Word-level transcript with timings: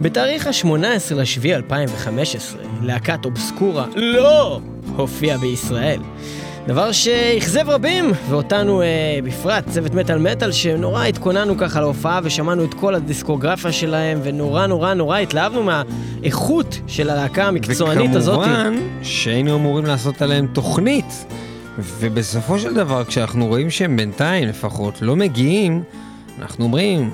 בתאריך 0.00 0.46
ה-18 0.46 1.14
לשביעי 1.14 1.54
2015, 1.54 2.60
להקת 2.82 3.24
אובסקורה 3.24 3.86
לא 3.96 4.60
הופיעה 4.96 5.38
בישראל. 5.38 6.00
דבר 6.66 6.92
שאכזב 6.92 7.70
רבים, 7.70 8.12
ואותנו 8.28 8.82
אה, 8.82 9.18
בפרט, 9.24 9.64
צוות 9.68 9.94
מטאל 9.94 10.18
מטאל, 10.18 10.52
שנורא 10.52 11.04
התכוננו 11.04 11.58
ככה 11.58 11.80
להופעה 11.80 12.20
ושמענו 12.22 12.64
את 12.64 12.74
כל 12.74 12.94
הדיסקוגרפיה 12.94 13.72
שלהם, 13.72 14.20
ונורא 14.22 14.66
נורא 14.66 14.94
נורא 14.94 15.18
התלהבנו 15.18 15.62
מהאיכות 15.62 16.80
של 16.86 17.10
הלהקה 17.10 17.44
המקצוענית 17.44 18.14
הזאת. 18.14 18.38
וכמובן 18.38 18.74
שהיינו 19.02 19.56
אמורים 19.56 19.86
לעשות 19.86 20.22
עליהם 20.22 20.46
תוכנית, 20.52 21.26
ובסופו 21.78 22.58
של 22.58 22.74
דבר 22.74 23.04
כשאנחנו 23.04 23.46
רואים 23.46 23.70
שהם 23.70 23.96
בינתיים 23.96 24.48
לפחות 24.48 25.02
לא 25.02 25.16
מגיעים, 25.16 25.82
אנחנו 26.38 26.64
אומרים, 26.64 27.10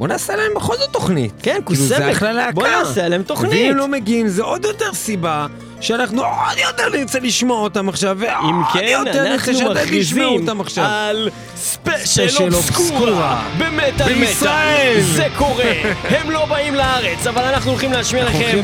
בוא 0.00 0.08
נעשה 0.08 0.36
להם 0.36 0.54
בכל 0.54 0.76
זאת 0.76 0.90
תוכנית. 0.92 1.32
כן, 1.42 1.60
כאילו, 1.66 1.80
זה 1.84 2.12
אחלה 2.12 2.32
להקה. 2.32 2.52
בוא 2.52 2.68
נעשה 2.68 3.04
עליהם 3.04 3.22
תוכנית. 3.22 3.52
ואם 3.52 3.76
לא 3.76 3.88
מגיעים 3.88 4.28
זה 4.28 4.42
עוד 4.42 4.64
יותר 4.64 4.94
סיבה 4.94 5.46
שאנחנו 5.80 6.22
עוד 6.22 6.58
יותר 6.58 6.88
נרצה 6.88 7.18
לשמוע 7.18 7.60
אותם 7.60 7.88
עכשיו, 7.88 8.16
ועוד 8.18 8.50
אם 8.50 8.62
כן, 8.72 8.86
יותר 8.88 9.22
נרצה 9.22 9.50
אנחנו 9.50 9.54
שאתם 9.54 10.00
תשמעו 10.00 10.38
אותם 10.38 10.60
עכשיו. 10.60 10.84
על 10.84 11.30
ספיישל 11.56 12.54
אובסקורה. 12.54 13.42
במטאל 13.58 13.90
מטאל. 13.90 14.14
בישראל. 14.14 15.00
זה 15.00 15.26
קורה. 15.36 15.64
הם 16.18 16.30
לא 16.30 16.46
באים 16.46 16.74
לארץ, 16.74 17.26
אבל 17.26 17.42
אנחנו 17.44 17.70
הולכים 17.70 17.92
להשמיע 17.92 18.24
לכם 18.24 18.60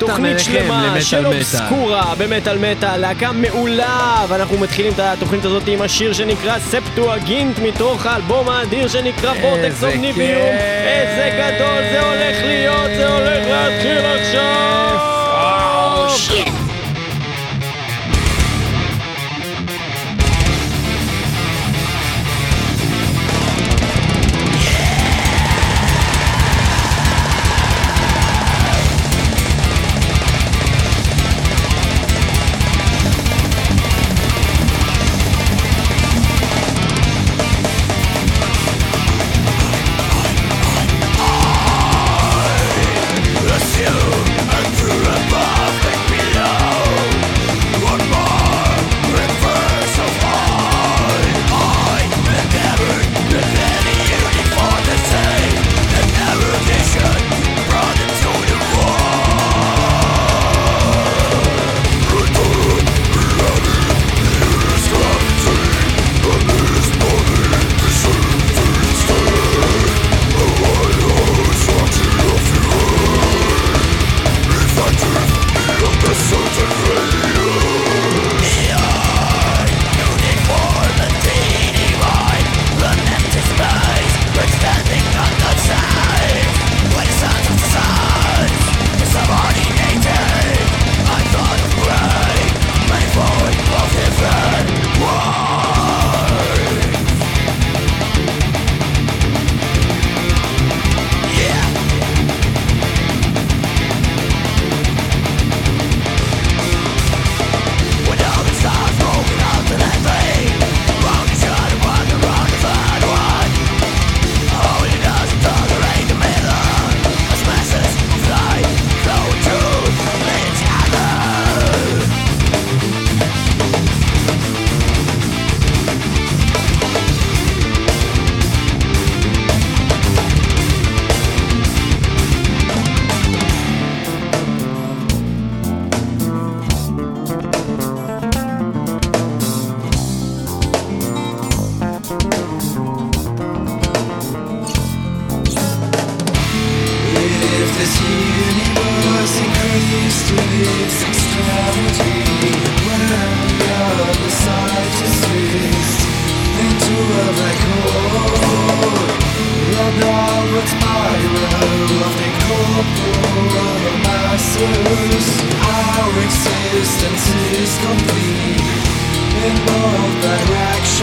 תוכנית 0.00 0.38
שלמה 0.40 1.00
של. 1.00 1.26
אובסקורה 1.26 2.14
במטאל 2.18 2.58
מטאל, 2.58 2.96
להקה 2.96 3.32
מעולה, 3.32 4.24
ואנחנו 4.28 4.58
מתחילים 4.58 4.92
את 4.92 4.98
התוכנית 4.98 5.44
הזאת 5.44 5.62
עם 5.66 5.82
השיר 5.82 6.12
שנקרא 6.12 6.58
ספטואגינט 6.58 7.58
מתוך 7.58 8.06
האלבום 8.06 8.48
האדיר 8.48 8.88
שנקרא 8.88 9.30
וורטקס 9.30 9.64
איזה 9.64 9.86
אומניביום. 9.86 10.48
איזה 10.86 11.30
גדול 11.38 11.82
זה 11.92 12.00
הולך 12.00 12.36
להיות, 12.44 12.90
זה 12.96 13.08
הולך 13.08 13.46
להתחיל 13.48 13.98
עכשיו. 13.98 14.89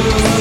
you. 0.09 0.36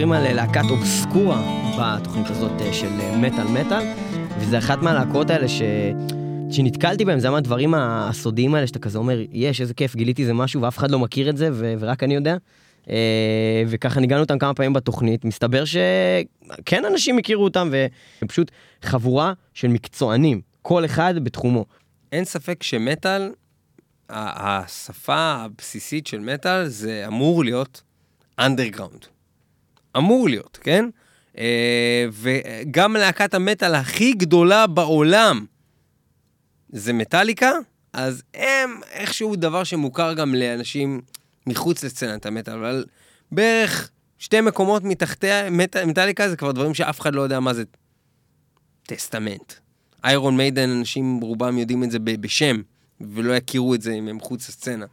מדברים 0.00 0.26
על 0.26 0.34
להקת 0.34 0.70
אובסקורה 0.70 1.42
בתוכנית 1.78 2.26
הזאת 2.30 2.60
אה, 2.60 2.72
של 2.72 3.00
אה, 3.00 3.16
מטאל 3.16 3.44
מטאל, 3.44 3.82
וזה 4.38 4.58
אחת 4.58 4.78
מהלהקות 4.78 5.30
האלה 5.30 5.48
ש... 5.48 5.62
שנתקלתי 6.50 7.04
בהם, 7.04 7.18
זה 7.20 7.30
מהדברים 7.30 7.74
הסודיים 7.74 8.54
האלה 8.54 8.66
שאתה 8.66 8.78
כזה 8.78 8.98
אומר, 8.98 9.18
יש, 9.32 9.60
איזה 9.60 9.74
כיף, 9.74 9.96
גיליתי 9.96 10.22
איזה 10.22 10.34
משהו 10.34 10.62
ואף 10.62 10.78
אחד 10.78 10.90
לא 10.90 10.98
מכיר 10.98 11.30
את 11.30 11.36
זה 11.36 11.48
ו- 11.52 11.74
ורק 11.78 12.02
אני 12.02 12.14
יודע. 12.14 12.36
אה, 12.90 13.62
וככה 13.66 14.00
ניגענו 14.00 14.22
אותם 14.22 14.38
כמה 14.38 14.54
פעמים 14.54 14.72
בתוכנית, 14.72 15.24
מסתבר 15.24 15.64
שכן 15.64 16.84
אנשים 16.84 17.18
הכירו 17.18 17.44
אותם 17.44 17.68
והם 17.72 18.28
פשוט 18.28 18.50
חבורה 18.82 19.32
של 19.54 19.68
מקצוענים, 19.68 20.40
כל 20.62 20.84
אחד 20.84 21.14
בתחומו. 21.22 21.64
אין 22.12 22.24
ספק 22.24 22.62
שמטאל, 22.62 23.32
השפה 24.08 25.32
הבסיסית 25.32 26.06
של 26.06 26.18
מטאל 26.18 26.66
זה 26.66 27.04
אמור 27.06 27.44
להיות 27.44 27.82
אנדרגראונד. 28.38 29.19
אמור 29.96 30.28
להיות, 30.28 30.58
כן? 30.62 30.88
אה, 31.38 32.06
וגם 32.12 32.96
להקת 32.96 33.34
המטאל 33.34 33.74
הכי 33.74 34.12
גדולה 34.12 34.66
בעולם 34.66 35.44
זה 36.68 36.92
מטאליקה, 36.92 37.50
אז 37.92 38.22
הם 38.34 38.80
איכשהו 38.90 39.36
דבר 39.36 39.64
שמוכר 39.64 40.12
גם 40.14 40.34
לאנשים 40.34 41.00
מחוץ 41.46 41.84
לסצנת 41.84 42.26
המטאל, 42.26 42.54
אבל 42.54 42.84
בערך 43.32 43.90
שתי 44.18 44.40
מקומות 44.40 44.84
מתחתיה, 44.84 45.50
מט... 45.50 45.76
מטאליקה 45.76 46.28
זה 46.28 46.36
כבר 46.36 46.52
דברים 46.52 46.74
שאף 46.74 47.00
אחד 47.00 47.14
לא 47.14 47.20
יודע 47.20 47.40
מה 47.40 47.54
זה 47.54 47.62
Testament. 48.82 49.52
Iron 50.04 50.36
Maiden, 50.36 50.70
אנשים 50.70 51.20
רובם 51.20 51.58
יודעים 51.58 51.84
את 51.84 51.90
זה 51.90 51.98
בשם, 51.98 52.62
ולא 53.00 53.32
יכירו 53.32 53.74
את 53.74 53.82
זה 53.82 53.92
אם 53.92 54.08
הם 54.08 54.16
מחוץ 54.16 54.48
לסצנה. 54.48 54.86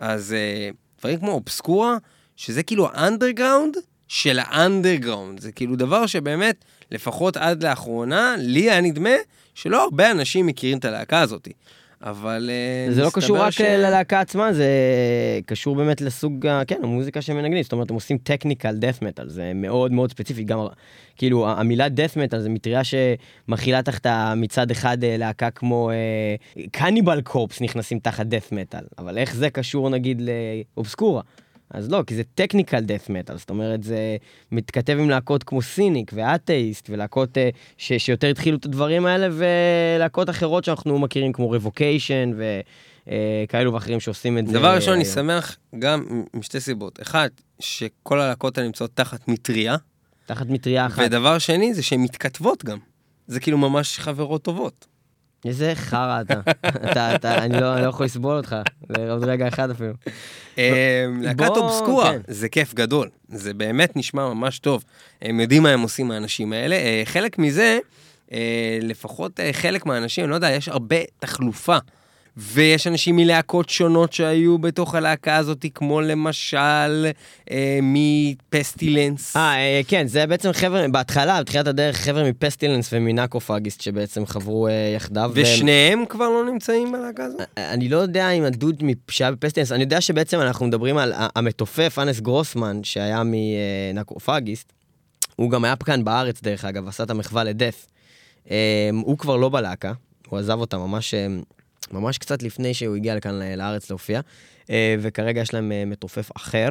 אז 0.00 0.34
uh, 0.34 0.76
דברים 1.00 1.18
כמו 1.18 1.30
אובסקורה, 1.30 1.96
שזה 2.36 2.62
כאילו 2.62 2.88
האנדרגראונד 2.92 3.76
של 4.08 4.38
האנדרגראונד. 4.42 5.40
זה 5.40 5.52
כאילו 5.52 5.76
דבר 5.76 6.06
שבאמת, 6.06 6.64
לפחות 6.90 7.36
עד 7.36 7.62
לאחרונה, 7.62 8.34
לי 8.38 8.70
היה 8.70 8.80
נדמה 8.80 9.14
שלא 9.54 9.84
הרבה 9.84 10.10
אנשים 10.10 10.46
מכירים 10.46 10.78
את 10.78 10.84
הלהקה 10.84 11.20
הזאת. 11.20 11.48
אבל 12.02 12.50
uh, 12.88 12.92
זה 12.92 13.02
לא 13.02 13.10
קשור 13.12 13.38
רק 13.38 13.50
ש- 13.50 13.60
ללהקה 13.60 14.20
עצמה, 14.20 14.52
זה 14.52 14.68
קשור 15.46 15.76
באמת 15.76 16.00
לסוג, 16.00 16.46
כן, 16.66 16.80
המוזיקה 16.82 17.22
שהם 17.22 17.36
מנגנים. 17.36 17.62
זאת 17.62 17.72
אומרת, 17.72 17.90
הם 17.90 17.94
עושים 17.94 18.18
טכניקל 18.18 18.74
דף 18.74 18.98
מטאל, 19.02 19.28
זה 19.28 19.52
מאוד 19.54 19.92
מאוד 19.92 20.10
ספציפי. 20.10 20.44
גם, 20.44 20.58
כאילו, 21.16 21.48
המילה 21.48 21.88
דף 21.88 22.16
מטאל 22.16 22.40
זה 22.40 22.48
מטריה 22.48 22.80
שמכילה 22.84 23.82
תחתה 23.82 24.34
מצד 24.36 24.70
אחד 24.70 25.04
אה, 25.04 25.16
להקה 25.16 25.50
כמו 25.50 25.90
קניבל 26.72 27.20
קורפס 27.20 27.60
נכנסים 27.60 27.98
תחת 27.98 28.26
דף 28.26 28.48
מטאל, 28.52 28.84
אבל 28.98 29.18
איך 29.18 29.34
זה 29.34 29.50
קשור 29.50 29.90
נגיד 29.90 30.22
לאובסקורה? 30.76 31.22
אז 31.70 31.90
לא, 31.90 32.02
כי 32.06 32.14
זה 32.14 32.22
טכניקל 32.34 32.80
דף 32.80 33.06
מטאל, 33.10 33.38
זאת 33.38 33.50
אומרת, 33.50 33.82
זה 33.82 34.16
מתכתב 34.52 34.96
עם 35.00 35.10
להקות 35.10 35.44
כמו 35.44 35.62
סיניק 35.62 36.10
ואתאיסט, 36.14 36.90
ולהקות 36.90 37.38
אה, 37.38 37.48
ש, 37.76 37.92
שיותר 37.92 38.26
התחילו 38.26 38.56
את 38.56 38.64
הדברים 38.64 39.06
האלה, 39.06 39.28
ולהקות 39.32 40.30
אחרות 40.30 40.64
שאנחנו 40.64 40.98
מכירים 40.98 41.32
כמו 41.32 41.50
רבוקיישן 41.50 42.30
וכאלו 43.06 43.72
ואחרים 43.72 44.00
שעושים 44.00 44.38
את 44.38 44.46
זה. 44.46 44.52
דבר 44.52 44.74
ראשון, 44.74 44.94
אני. 44.94 45.04
שמח 45.04 45.56
גם 45.78 46.24
משתי 46.34 46.60
סיבות. 46.60 47.02
אחד, 47.02 47.28
שכל 47.60 48.20
הלהקות 48.20 48.58
האלה 48.58 48.66
נמצאות 48.66 48.90
תחת 48.94 49.28
מטריה, 49.28 49.76
תחת 50.26 50.46
מטריה 50.46 50.86
אחת. 50.86 51.02
ודבר 51.06 51.38
שני, 51.38 51.74
זה 51.74 51.82
שהן 51.82 52.00
מתכתבות 52.00 52.64
גם. 52.64 52.78
זה 53.26 53.40
כאילו 53.40 53.58
ממש 53.58 53.98
חברות 53.98 54.42
טובות. 54.42 54.86
איזה 55.44 55.72
חרא 55.74 56.20
אתה. 56.20 56.40
אתה, 56.90 57.14
אתה, 57.14 57.44
אני 57.44 57.60
לא, 57.60 57.74
אני 57.74 57.82
לא 57.82 57.88
יכול 57.88 58.06
לסבול 58.06 58.36
אותך, 58.36 58.56
לעוד 58.90 59.24
רגע 59.24 59.48
אחד 59.48 59.70
אפילו. 59.70 59.92
אה, 60.58 61.06
להקת 61.20 61.48
אובסקורה, 61.48 62.12
כן. 62.12 62.20
זה 62.26 62.48
כיף 62.48 62.74
גדול. 62.74 63.08
זה 63.28 63.54
באמת 63.54 63.96
נשמע 63.96 64.34
ממש 64.34 64.58
טוב. 64.58 64.84
הם 65.22 65.40
יודעים 65.40 65.62
מה 65.62 65.70
הם 65.70 65.80
עושים 65.80 66.10
האנשים 66.10 66.52
האלה. 66.52 66.76
אה, 66.76 67.02
חלק 67.04 67.38
מזה, 67.38 67.78
אה, 68.32 68.78
לפחות 68.82 69.40
אה, 69.40 69.52
חלק 69.52 69.86
מהאנשים, 69.86 70.24
אני 70.24 70.30
לא 70.30 70.34
יודע, 70.34 70.50
יש 70.50 70.68
הרבה 70.68 70.96
תחלופה. 71.18 71.78
ויש 72.40 72.86
אנשים 72.86 73.16
מלהקות 73.16 73.68
שונות 73.68 74.12
שהיו 74.12 74.58
בתוך 74.58 74.94
הלהקה 74.94 75.36
הזאת, 75.36 75.66
כמו 75.74 76.00
למשל 76.00 77.06
אה, 77.50 77.78
מפסטילנס. 77.82 79.36
אה, 79.36 79.54
אה, 79.56 79.80
כן, 79.88 80.06
זה 80.06 80.26
בעצם 80.26 80.52
חבר'ה, 80.52 80.88
בהתחלה, 80.88 81.40
בתחילת 81.42 81.66
הדרך, 81.66 81.96
חבר'ה 81.96 82.30
מפסטילנס 82.30 82.88
ומנקופגיסט 82.92 83.80
שבעצם 83.80 84.26
חברו 84.26 84.68
אה, 84.68 84.72
יחדיו. 84.96 85.30
והם- 85.34 85.44
ושניהם 85.46 86.04
כבר 86.08 86.28
לא 86.28 86.50
נמצאים 86.52 86.92
בלהקה 86.92 87.24
הזאת? 87.24 87.40
אני 87.58 87.88
לא 87.88 87.96
יודע 87.96 88.30
אם 88.30 88.44
הדוד 88.44 88.82
שהיה 89.10 89.30
ב 89.32 89.35
Pestilence, 89.35 89.72
אני 89.72 89.82
יודע 89.82 90.00
שבעצם 90.00 90.40
אנחנו 90.40 90.66
מדברים 90.66 90.96
על 90.98 91.12
המתופף, 91.16 91.98
האנס 92.02 92.20
גרוסמן, 92.20 92.80
שהיה 92.84 93.22
מ 93.24 93.35
Necrophagist, 93.35 94.72
הוא 95.36 95.50
גם 95.50 95.64
היה 95.64 95.76
כאן 95.76 96.04
בארץ 96.04 96.42
דרך 96.42 96.64
אגב, 96.64 96.88
עשה 96.88 97.02
את 97.02 97.10
המחווה 97.10 97.44
ל 97.44 97.50
Death. 97.50 97.86
אה, 98.50 98.56
הוא 99.04 99.18
כבר 99.18 99.36
לא 99.36 99.48
בלהקה, 99.48 99.92
הוא 100.28 100.38
עזב 100.38 100.60
אותה 100.60 100.78
ממש, 100.78 101.14
אה, 101.14 101.26
ממש 101.92 102.18
קצת 102.18 102.42
לפני 102.42 102.74
שהוא 102.74 102.96
הגיע 102.96 103.14
לכאן 103.14 103.40
לארץ 103.56 103.90
להופיע, 103.90 104.20
אה, 104.70 104.96
וכרגע 105.00 105.40
יש 105.40 105.54
להם 105.54 105.72
אה, 105.72 105.84
מתופף 105.86 106.30
אחר. 106.36 106.68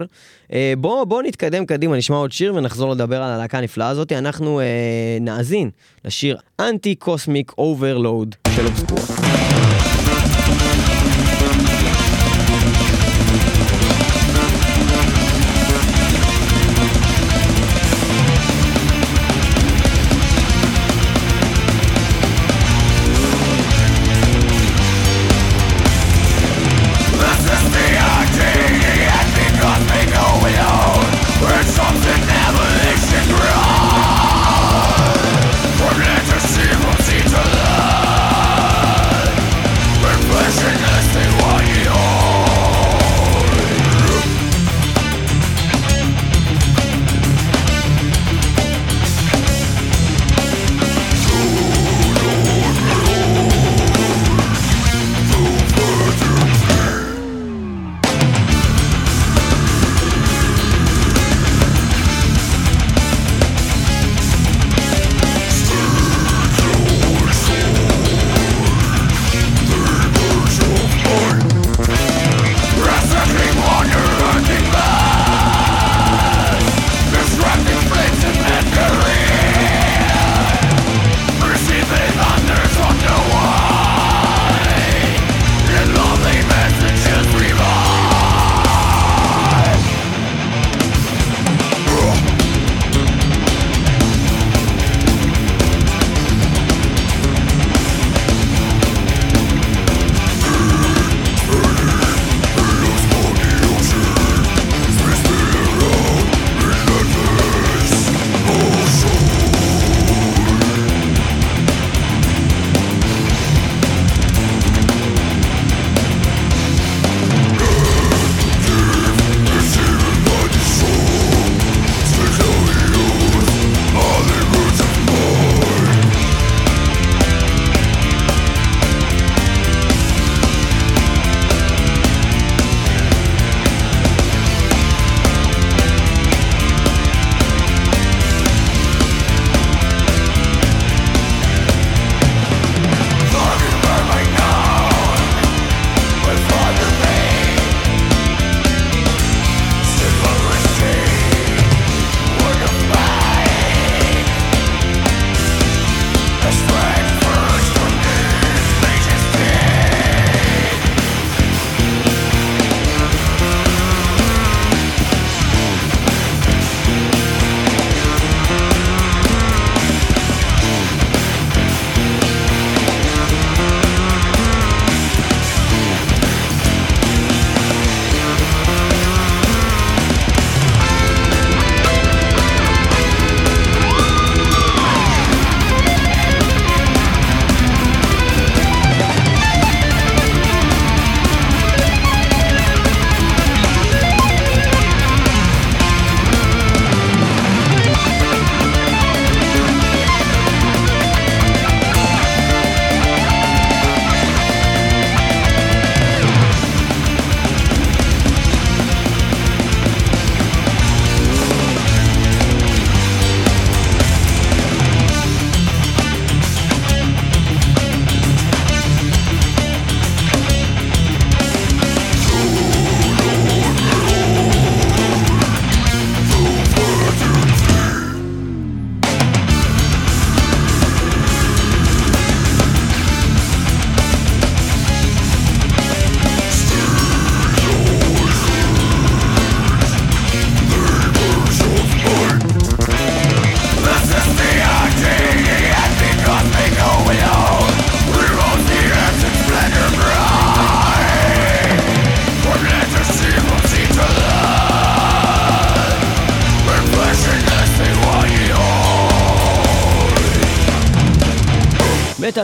אה, 0.54 0.74
בואו 0.78 1.06
בוא 1.06 1.22
נתקדם 1.24 1.66
קדימה, 1.66 1.98
נשמע 1.98 2.16
עוד 2.16 2.32
שיר 2.32 2.56
ונחזור 2.56 2.92
לדבר 2.92 3.24
על 3.24 3.32
הלהקה 3.32 3.58
הנפלאה 3.58 3.90
הזאת. 3.90 4.12
אנחנו 4.12 4.62
נאזין 5.22 5.70
לשיר 6.06 6.38
Anticosmic 6.60 7.52
Overload 7.58 8.36
של 8.56 8.66
Obscura. 8.66 9.77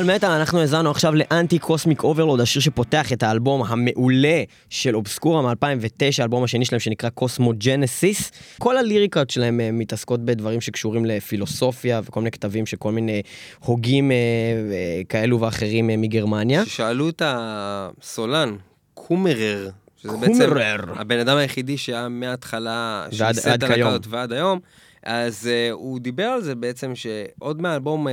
במטאל 0.04 0.16
מטאל 0.16 0.32
אנחנו 0.32 0.60
האזנו 0.60 0.92
עכשיו 0.92 1.14
ל 1.16 1.60
Anticosmic 1.60 2.04
Overload, 2.04 2.40
השיר 2.42 2.62
שפותח 2.62 3.14
את 3.14 3.24
האלבום 3.24 3.64
המעולה 3.64 4.44
של 4.70 4.96
Obscura 4.96 5.42
מ-2009, 5.42 6.22
האלבום 6.22 6.44
השני 6.44 6.66
שלהם 6.66 6.80
שנקרא 6.80 7.10
Cosmogenesis. 7.10 8.32
כל 8.60 8.78
הליריקות 8.78 9.30
שלהם 9.30 9.60
אה, 9.60 9.72
מתעסקות 9.72 10.26
בדברים 10.26 10.62
שקשורים 10.62 11.06
לפילוסופיה 11.06 12.02
וכל 12.04 12.20
מיני 12.20 12.32
כתבים 12.32 12.66
של 12.66 12.78
כל 12.78 12.92
מיני 12.92 13.22
הוגים 13.60 14.12
אה, 14.12 14.16
אה, 14.16 15.02
כאלו 15.10 15.40
ואחרים 15.40 15.90
אה, 15.90 15.98
מגרמניה. 15.98 16.66
ששאלו 16.66 17.10
את 17.10 17.22
הסולן, 17.26 18.56
קומרר, 18.94 19.70
שזה 19.98 20.10
קומרר. 20.10 20.30
בעצם 20.30 21.00
הבן 21.00 21.20
אדם 21.20 21.38
היחידי 21.38 21.78
שהיה 21.78 22.10
מההתחלה, 22.10 23.02
ועד- 23.06 23.34
שייסד 23.34 23.50
עד 23.50 23.64
את 23.64 23.70
כיום. 23.74 23.88
הלהקה 23.90 24.08
ועד 24.10 24.34
היום, 24.34 24.60
אז 25.04 25.50
uh, 25.50 25.72
הוא 25.74 26.00
דיבר 26.00 26.24
על 26.24 26.42
זה 26.42 26.56
בעצם 26.56 26.92
שעוד 26.96 27.62
מהאלבום 27.62 28.08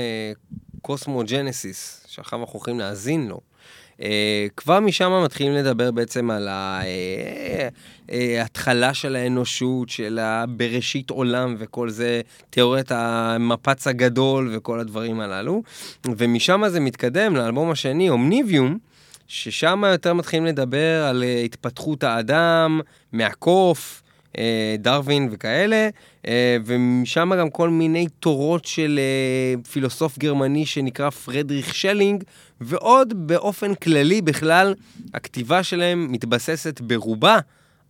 קוסמו 0.82 1.22
ג'נסיס, 1.26 2.04
שעכשיו 2.08 2.40
אנחנו 2.40 2.54
הולכים 2.54 2.78
להאזין 2.78 3.28
לו, 3.28 3.40
uh, 3.98 4.02
כבר 4.56 4.80
משם 4.80 5.22
מתחילים 5.24 5.52
לדבר 5.52 5.90
בעצם 5.90 6.30
על 6.30 6.48
ההתחלה 8.08 8.94
של 8.94 9.16
האנושות, 9.16 9.88
של 9.88 10.18
הבראשית 10.18 11.10
עולם 11.10 11.54
וכל 11.58 11.90
זה, 11.90 12.20
תיאוריית 12.50 12.92
המפץ 12.92 13.86
הגדול 13.86 14.50
וכל 14.52 14.80
הדברים 14.80 15.20
הללו, 15.20 15.62
ומשם 16.06 16.62
זה 16.68 16.80
מתקדם 16.80 17.36
לאלבום 17.36 17.70
השני, 17.70 18.10
אומניביום, 18.10 18.78
ששם 19.30 19.82
יותר 19.92 20.14
מתחילים 20.14 20.46
לדבר 20.46 21.04
על 21.04 21.22
אה, 21.22 21.40
התפתחות 21.40 22.04
האדם, 22.04 22.80
מהקוף, 23.12 23.99
אה, 23.99 23.99
דרווין 24.78 25.28
וכאלה, 25.30 25.88
אה, 26.26 26.56
ומשם 26.64 27.30
גם 27.38 27.50
כל 27.50 27.68
מיני 27.68 28.06
תורות 28.20 28.64
של 28.64 29.00
אה, 29.02 29.62
פילוסוף 29.62 30.18
גרמני 30.18 30.66
שנקרא 30.66 31.10
פרדריך 31.10 31.74
שלינג, 31.74 32.24
ועוד 32.60 33.26
באופן 33.26 33.74
כללי 33.74 34.22
בכלל, 34.22 34.74
הכתיבה 35.14 35.62
שלהם 35.62 36.12
מתבססת 36.12 36.80
ברובה 36.80 37.38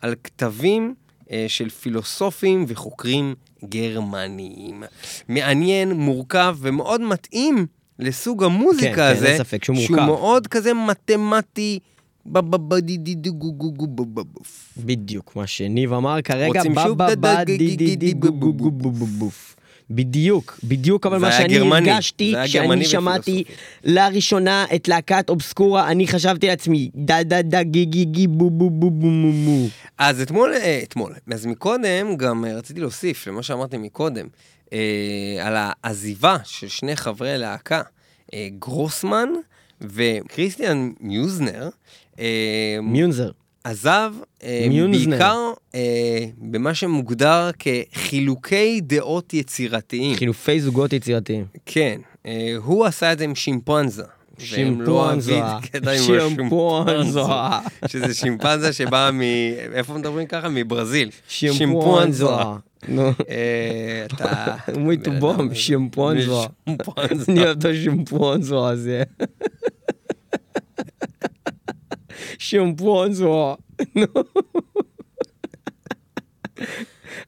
על 0.00 0.14
כתבים 0.24 0.94
אה, 1.30 1.44
של 1.48 1.68
פילוסופים 1.68 2.64
וחוקרים 2.68 3.34
גרמניים. 3.64 4.82
מעניין, 5.28 5.92
מורכב 5.92 6.56
ומאוד 6.60 7.00
מתאים 7.00 7.66
לסוג 7.98 8.44
המוזיקה 8.44 8.88
כן, 8.88 8.96
כן, 8.96 9.16
הזה, 9.16 9.28
אין 9.28 9.38
ספק 9.38 9.64
שהוא 9.64 9.76
שהוא 9.76 9.96
מורכב. 9.96 10.06
מאוד 10.06 10.46
כזה 10.46 10.74
מתמטי. 10.74 11.78
בדיוק 14.76 15.36
מה 15.36 15.46
שניב 15.46 15.92
אמר 15.92 16.22
כרגע. 16.22 16.62
בדיוק, 19.90 20.58
בדיוק 20.64 21.06
אבל 21.06 21.18
מה 21.18 21.32
שאני 21.32 21.54
גרמני, 21.54 21.90
הרגשתי 21.90 22.34
כשאני 22.44 22.84
שמעתי. 22.84 23.44
לראשונה 23.84 24.66
את 24.74 24.88
להקת 24.88 25.30
אובסקורה, 25.30 25.90
אני 25.90 26.06
חשבתי 26.06 26.46
לעצמי, 26.46 26.90
דה 26.94 27.22
דה 27.22 27.42
דה 27.42 27.62
גי 27.62 27.84
גי 27.84 28.04
גי 28.04 28.26
בו 28.26 28.50
בו 28.50 28.70
בו 28.70 28.90
בו 28.90 29.06
מו 29.06 29.32
מו. 29.32 29.68
אז 29.98 30.20
אתמול, 30.20 30.54
אה, 30.54 30.80
אתמול, 30.82 31.14
אז 31.32 31.46
מקודם 31.46 32.16
גם 32.16 32.44
אה, 32.44 32.56
רציתי 32.56 32.80
להוסיף 32.80 33.26
למה 33.26 33.42
שאמרתי 33.42 33.76
מקודם, 33.78 34.26
אה, 34.72 34.78
על 35.40 35.54
העזיבה 35.56 36.36
של 36.44 36.68
שני 36.68 36.96
חברי 36.96 37.38
להקה, 37.38 37.82
גרוסמן 38.58 39.28
וכריסטיאן 39.80 40.92
מיוזנר, 41.00 41.68
מיונזר. 42.82 43.30
עזב 43.64 44.12
אה. 44.42 44.66
בעיקר 44.90 45.36
אה, 45.74 46.24
במה 46.38 46.74
שמוגדר 46.74 47.50
כחילוקי 47.58 48.80
דעות 48.80 49.34
יצירתיים. 49.34 50.16
חילופי 50.16 50.60
זוגות 50.60 50.92
יצירתיים. 50.92 51.44
כן, 51.66 52.00
אה, 52.26 52.54
הוא 52.64 52.86
עשה 52.86 53.12
את 53.12 53.18
זה 53.18 53.24
עם 53.24 53.34
שימפנזה. 53.34 54.02
והם 54.52 54.80
לא 54.80 55.14
שימפונזה, 55.20 55.40
שימפונזה, 55.98 57.20
שזה 57.86 58.14
שימפנזה 58.14 58.72
שבאה 58.72 59.10
מ... 59.10 59.20
איפה 59.74 59.94
מדברים 59.94 60.26
ככה? 60.26 60.48
מברזיל. 60.48 61.10
שימפונזה. 61.28 62.26
נו, 62.88 63.10
אתה... 64.04 64.54
מויטו 64.78 65.10
בום, 65.18 65.54
שימפונזה. 65.54 66.32
שימפנזה. 66.66 67.32
אני 67.32 67.44
אוהב 67.44 67.58
את 67.58 67.64
השימפונזה 67.64 68.56
הזה. 68.56 69.02
שימפונזה. 72.38 73.24
נו. 73.94 74.06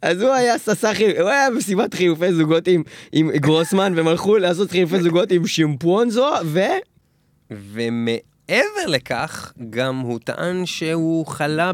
אז 0.02 0.22
הוא 0.22 0.30
היה 0.30 0.58
ססה 0.58 0.94
חיל... 0.94 1.20
הוא 1.20 1.28
היה 1.28 1.50
במסיבת 1.50 1.94
חילופי 1.94 2.32
זוגות 2.32 2.68
עם, 2.68 2.82
עם 3.12 3.30
גרוסמן, 3.30 3.92
והם 3.96 4.08
הלכו 4.08 4.36
לעשות 4.36 4.70
חילופי 4.70 5.02
זוגות 5.02 5.32
עם 5.32 5.46
שימפונזו, 5.46 6.30
ו... 6.44 6.60
ומעבר 7.50 8.86
לכך, 8.88 9.52
גם 9.70 9.98
הוא 9.98 10.18
טען 10.24 10.66
שהוא 10.66 11.26
חלה 11.26 11.72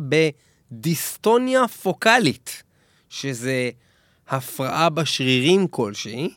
בדיסטוניה 0.72 1.68
פוקאלית, 1.68 2.62
שזה 3.08 3.70
הפרעה 4.28 4.90
בשרירים 4.90 5.68
כלשהי, 5.68 6.30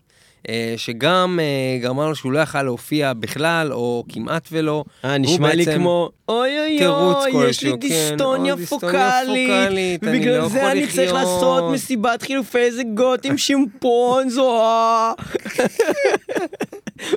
שגם 0.77 1.39
אה, 1.41 1.79
גרמה 1.81 2.05
לו 2.05 2.15
שהוא 2.15 2.31
לא 2.31 2.39
יכל 2.39 2.63
להופיע 2.63 3.13
בכלל, 3.13 3.74
או 3.74 4.03
כמעט 4.10 4.48
ולא. 4.51 4.83
אה, 5.05 5.17
נשמע 5.17 5.55
לי 5.55 5.65
כמו, 5.65 6.10
אוי 6.29 6.60
אוי 6.60 6.88
אוי, 6.88 7.50
יש 7.50 7.63
לי 7.63 7.71
כן, 7.71 7.79
דיסטוניה 7.79 8.55
פוקאלית, 8.69 10.00
ובגלל 10.03 10.38
לא 10.38 10.50
זה 10.50 10.71
אני 10.71 10.88
צריך 10.88 11.13
לחיות." 11.13 11.15
לעשות 11.33 11.74
מסיבת 11.74 12.21
חילופי 12.21 12.71
זוגות 12.71 13.25
עם 13.25 13.38
שימפונזו. 13.38 14.62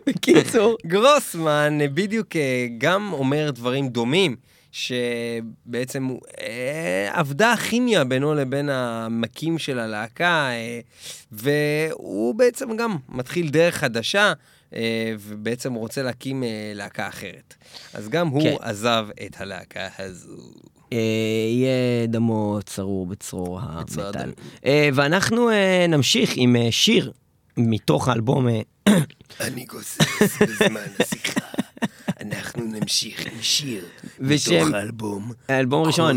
בקיצור, 0.06 0.76
גרוסמן 0.86 1.78
בדיוק 1.94 2.36
אה, 2.36 2.66
גם 2.78 3.12
אומר 3.12 3.50
דברים 3.50 3.88
דומים, 3.88 4.36
שבעצם 4.74 6.08
אה, 6.40 7.10
עבדה 7.12 7.52
הכימיה 7.52 8.04
בינו 8.04 8.34
לבין 8.34 8.68
המקים 8.68 9.58
של 9.58 9.78
הלהקה, 9.78 10.48
אה, 10.50 10.80
והוא 11.32 12.34
בעצם 12.34 12.76
גם 12.76 12.96
מתחיל 13.08 13.48
דרך 13.48 13.74
חדשה, 13.74 14.32
אה, 14.74 15.14
ובעצם 15.18 15.74
רוצה 15.74 16.02
להקים 16.02 16.42
אה, 16.42 16.72
להקה 16.74 17.08
אחרת. 17.08 17.54
אז 17.94 18.08
גם 18.08 18.28
הוא 18.28 18.42
כן. 18.42 18.54
עזב 18.60 19.06
את 19.26 19.40
הלהקה 19.40 19.88
הזו. 19.98 20.36
אה, 20.92 20.98
יהיה 21.50 22.06
דמו 22.06 22.58
צרור 22.66 23.06
בצרור 23.06 23.60
המטאל. 23.62 24.32
אה, 24.66 24.88
ואנחנו 24.94 25.50
אה, 25.50 25.86
נמשיך 25.88 26.30
עם 26.36 26.56
שיר 26.70 27.12
מתוך 27.56 28.08
האלבום 28.08 28.46
אני 29.40 29.64
גוסס 29.64 30.42
בזמן 30.42 30.80
השיחה. 31.00 31.53
אנחנו 32.24 32.64
נמשיך 32.64 33.26
עם 33.26 33.42
שיר 33.42 33.84
מתוך 34.20 34.74
האלבום. 34.74 35.32
האלבום 35.48 35.84
הראשון. 35.84 36.16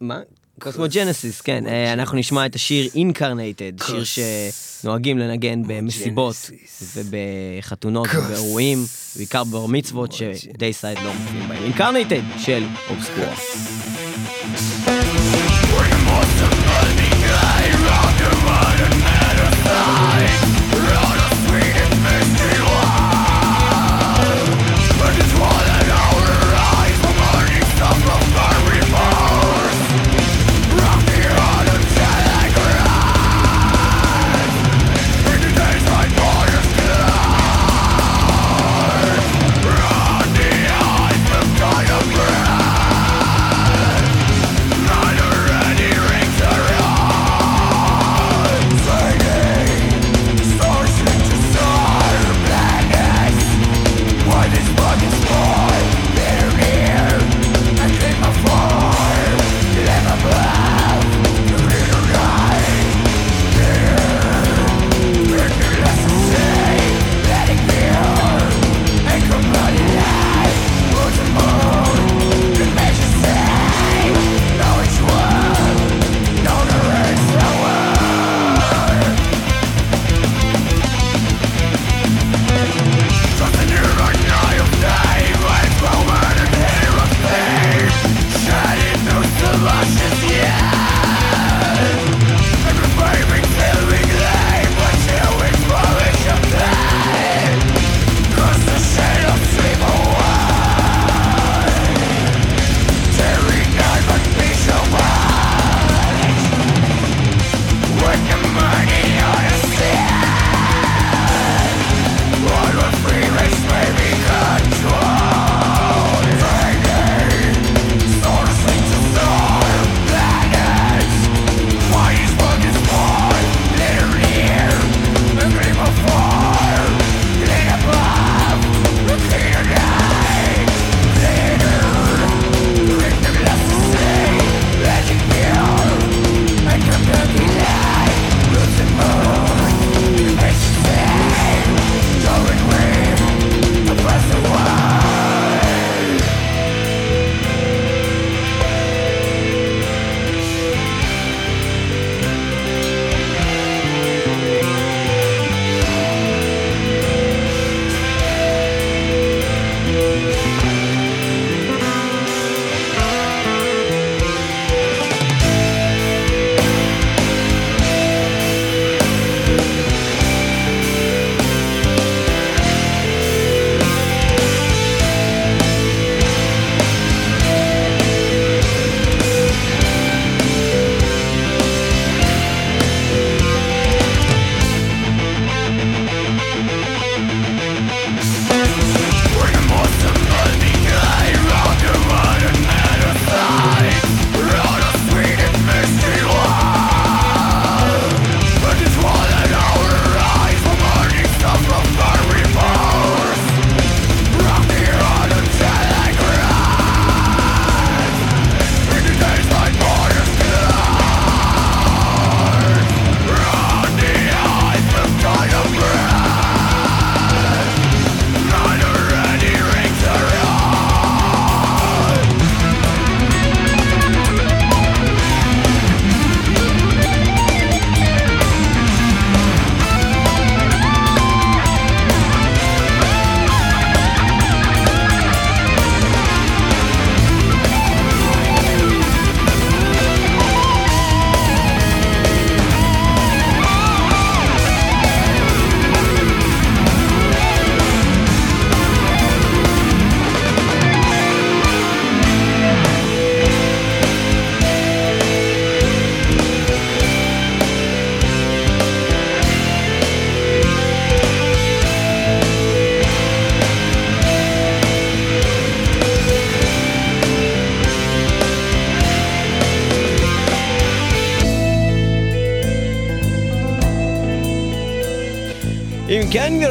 מה? 0.00 0.20
Cosmogenesis, 0.60 1.40
כן. 1.40 1.66
אה, 1.66 1.92
אנחנו 1.92 2.18
נשמע 2.18 2.46
את 2.46 2.54
השיר 2.54 2.88
Incarnated, 2.94 3.72
שיר. 3.82 4.04
שנוהגים 4.04 5.18
לנגן 5.18 5.62
במסיבות. 5.66 6.50
ובחתונות. 6.94 8.08
ובאירועים, 8.14 8.78
בעיקר 9.16 9.44
בר 9.44 9.66
מצוות 9.66 10.12
ש 10.12 10.31
Deicide 10.31 10.98
לא 10.98 11.12
מופיעים 11.14 11.48
בהם. 11.48 11.62
Incarnated 11.62 12.22
של 12.38 12.64
Obscura. 12.90 13.34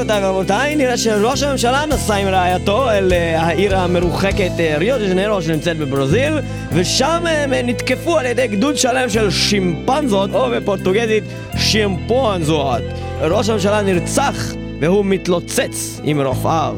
גבירותיי 0.09 0.29
ורבותיי, 0.29 0.75
נראה 0.75 0.97
שראש 0.97 1.43
הממשלה 1.43 1.85
נסע 1.85 2.15
עם 2.15 2.27
רעייתו 2.27 2.89
אל 2.89 3.13
אה, 3.13 3.41
העיר 3.41 3.77
המרוחקת 3.77 4.51
אה, 4.59 4.77
ריו 4.77 4.97
דה 4.99 5.07
ז'נרו 5.07 5.41
שנמצאת 5.41 5.77
בברזיל, 5.77 6.33
ושם 6.71 7.23
הם 7.27 7.53
אה, 7.53 7.61
נתקפו 7.61 8.17
על 8.17 8.25
ידי 8.25 8.47
גדוד 8.47 8.77
שלם 8.77 9.09
של 9.09 9.31
שימפנזות, 9.31 10.29
או 10.33 10.49
בפורטוגזית 10.49 11.23
שימפונזות. 11.57 12.81
ראש 13.21 13.49
הממשלה 13.49 13.81
נרצח, 13.81 14.53
והוא 14.81 15.05
מתלוצץ 15.05 15.99
עם 16.03 16.21
רופאיו. 16.21 16.75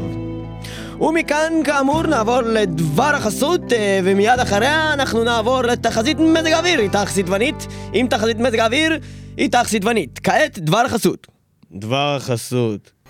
ומכאן 1.01 1.53
כאמור 1.63 2.01
נעבור 2.01 2.41
לדבר 2.41 3.15
החסות 3.15 3.61
ומיד 4.03 4.39
אחריה 4.39 4.93
אנחנו 4.93 5.23
נעבור 5.23 5.61
לתחזית 5.61 6.19
מזג 6.19 6.51
האוויר. 6.51 6.79
איתך 6.79 7.09
סדבנית 7.09 7.67
עם 7.93 8.07
תחזית 8.07 8.39
מזג 8.39 8.59
האוויר 8.59 8.99
איתך 9.37 9.67
סדבנית 9.67 10.19
כעת 10.23 10.59
דבר 10.59 10.77
החסות. 10.85 11.27
דבר 11.71 12.15
החסות 12.15 13.00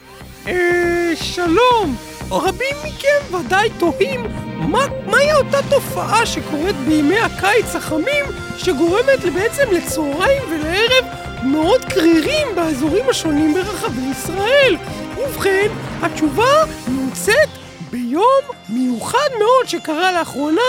אה, 0.47 1.11
שלום. 1.15 1.95
רבים 2.31 2.75
מכם 2.83 3.35
ודאי 3.35 3.69
תוהים 3.79 4.25
מה, 4.57 4.85
מהי 5.05 5.33
אותה 5.33 5.57
תופעה 5.69 6.25
שקורית 6.25 6.75
בימי 6.75 7.19
הקיץ 7.19 7.75
החמים 7.75 8.25
שגורמת 8.57 9.19
בעצם 9.33 9.63
לצהריים 9.71 10.41
ולערב 10.51 11.05
מאוד 11.43 11.85
קרירים 11.85 12.47
באזורים 12.55 13.09
השונים 13.09 13.53
ברחבי 13.53 14.01
ישראל. 14.11 14.77
ובכן, 15.17 15.67
התשובה 16.01 16.63
נמצאת 16.87 17.49
ביום 17.91 18.41
מיוחד 18.69 19.29
מאוד 19.39 19.67
שקרה 19.67 20.11
לאחרונה 20.11 20.61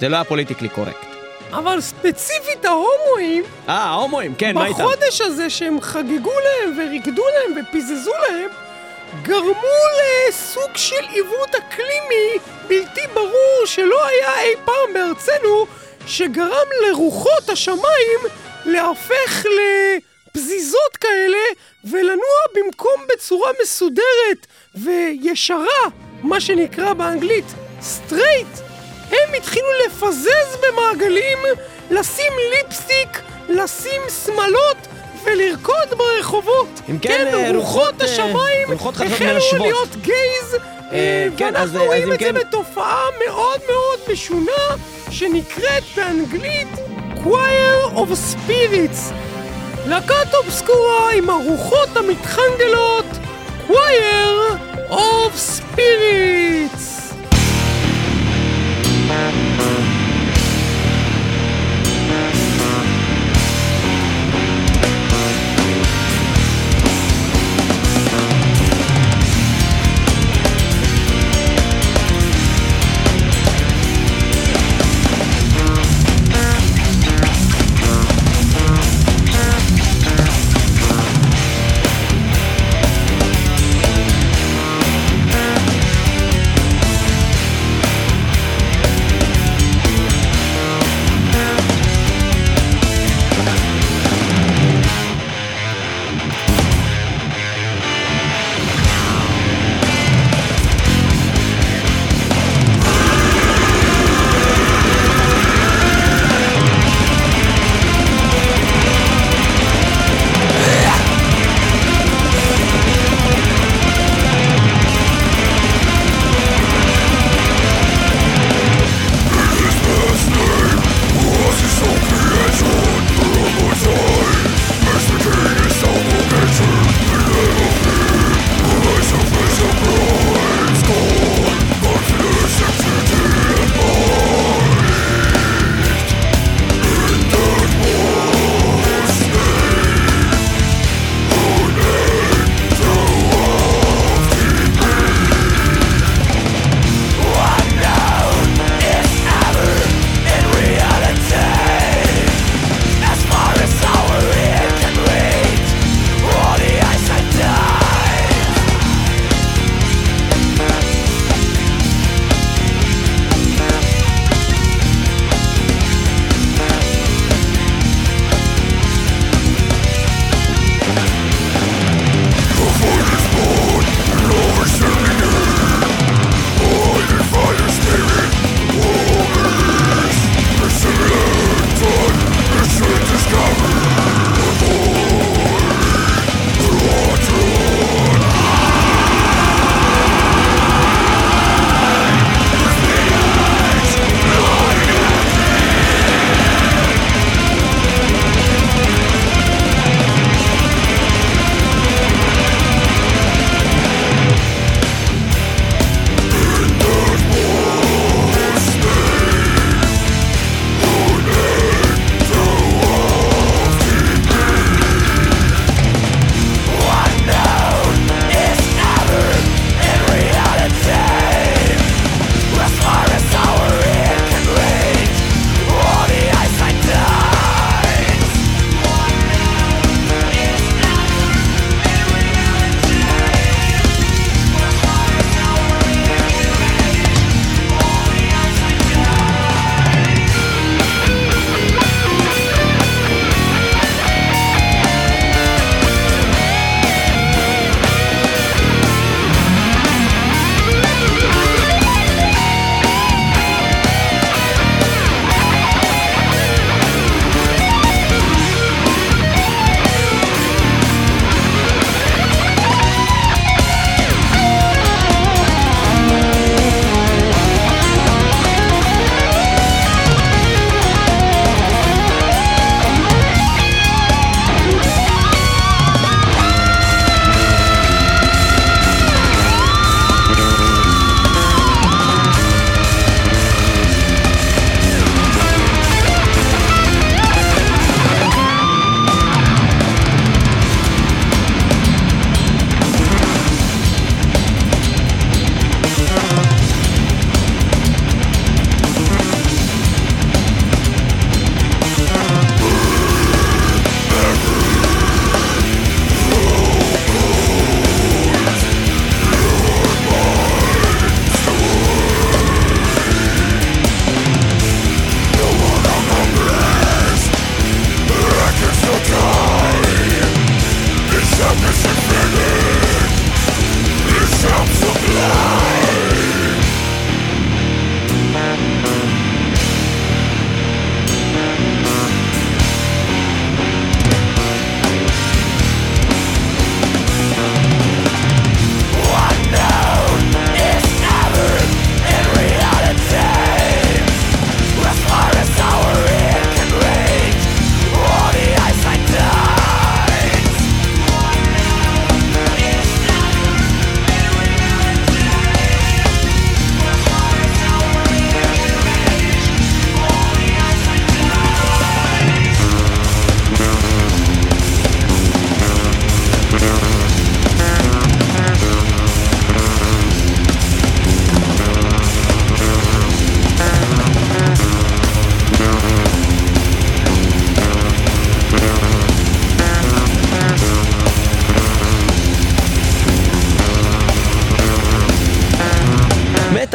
זה 0.00 0.08
לא 0.08 0.16
היה 0.16 0.24
politically 0.24 0.68
correct. 0.68 1.06
אבל 1.52 1.80
ספציפית 1.80 2.64
ההומואים, 2.64 3.44
אה, 3.68 3.74
ההומואים, 3.74 4.34
כן, 4.34 4.54
מה 4.54 4.66
איתם? 4.66 4.84
בחודש 4.84 5.20
הזה 5.20 5.50
שהם 5.50 5.80
חגגו 5.80 6.32
להם 6.32 6.78
וריקדו 6.78 7.22
להם 7.34 7.52
ופיזזו 7.62 8.12
להם, 8.28 8.48
גרמו 9.22 9.78
לסוג 10.28 10.76
של 10.76 11.04
עיוות 11.10 11.54
אקלימי 11.54 12.38
בלתי 12.68 13.00
ברור 13.14 13.62
שלא 13.64 14.06
היה 14.06 14.40
אי 14.40 14.54
פעם 14.64 14.94
בארצנו, 14.94 15.66
שגרם 16.08 16.66
לרוחות 16.86 17.48
השמיים 17.48 18.20
להפך 18.64 19.44
לפזיזות 20.34 20.96
כאלה 21.00 21.38
ולנוע 21.84 22.40
במקום 22.54 23.00
בצורה 23.12 23.50
מסודרת 23.62 24.46
וישרה, 24.74 25.84
מה 26.22 26.40
שנקרא 26.40 26.92
באנגלית 26.92 27.44
straight, 27.80 28.46
הם 29.10 29.34
התחילו 29.36 29.66
לפזז 29.86 30.56
במעגלים, 30.62 31.38
לשים 31.90 32.32
ליפסטיק, 32.50 33.22
לשים 33.48 34.02
שמלות 34.24 34.76
ולרקוד 35.24 35.88
ברחובות. 35.96 36.68
אם 36.90 36.98
כן, 36.98 37.08
כן, 37.08 37.34
אה, 37.34 37.50
רוחות 37.52 37.54
רוחות, 37.54 38.00
אה, 38.02 38.06
השמיים 38.06 38.72
רוחות 38.72 38.94
החלו. 38.94 39.64
להיות 39.64 39.96
gays, 39.96 40.56
כן, 40.90 41.56
אז- 41.56 41.70
ואנחנו 41.70 41.80
אז 41.80 41.86
רואים 41.86 42.02
אם 42.08 42.12
את 42.12 42.18
זה 42.20 42.24
כן- 42.24 42.34
בתופעה 42.34 43.04
מאוד 43.26 43.60
מאוד 43.70 43.98
משונה, 44.12 44.76
שנקראת 45.10 45.82
באנגלית 45.96 46.68
Choir 47.14 47.94
of 47.96 48.08
Spirits. 48.34 49.12
להקת 49.86 50.34
אובסקורה 50.34 51.12
עם 51.16 51.30
הרוחות 51.30 51.96
המתחנגלות, 51.96 53.04
Choir 53.68 54.52
of 54.90 55.32
Spirits. 55.58 57.07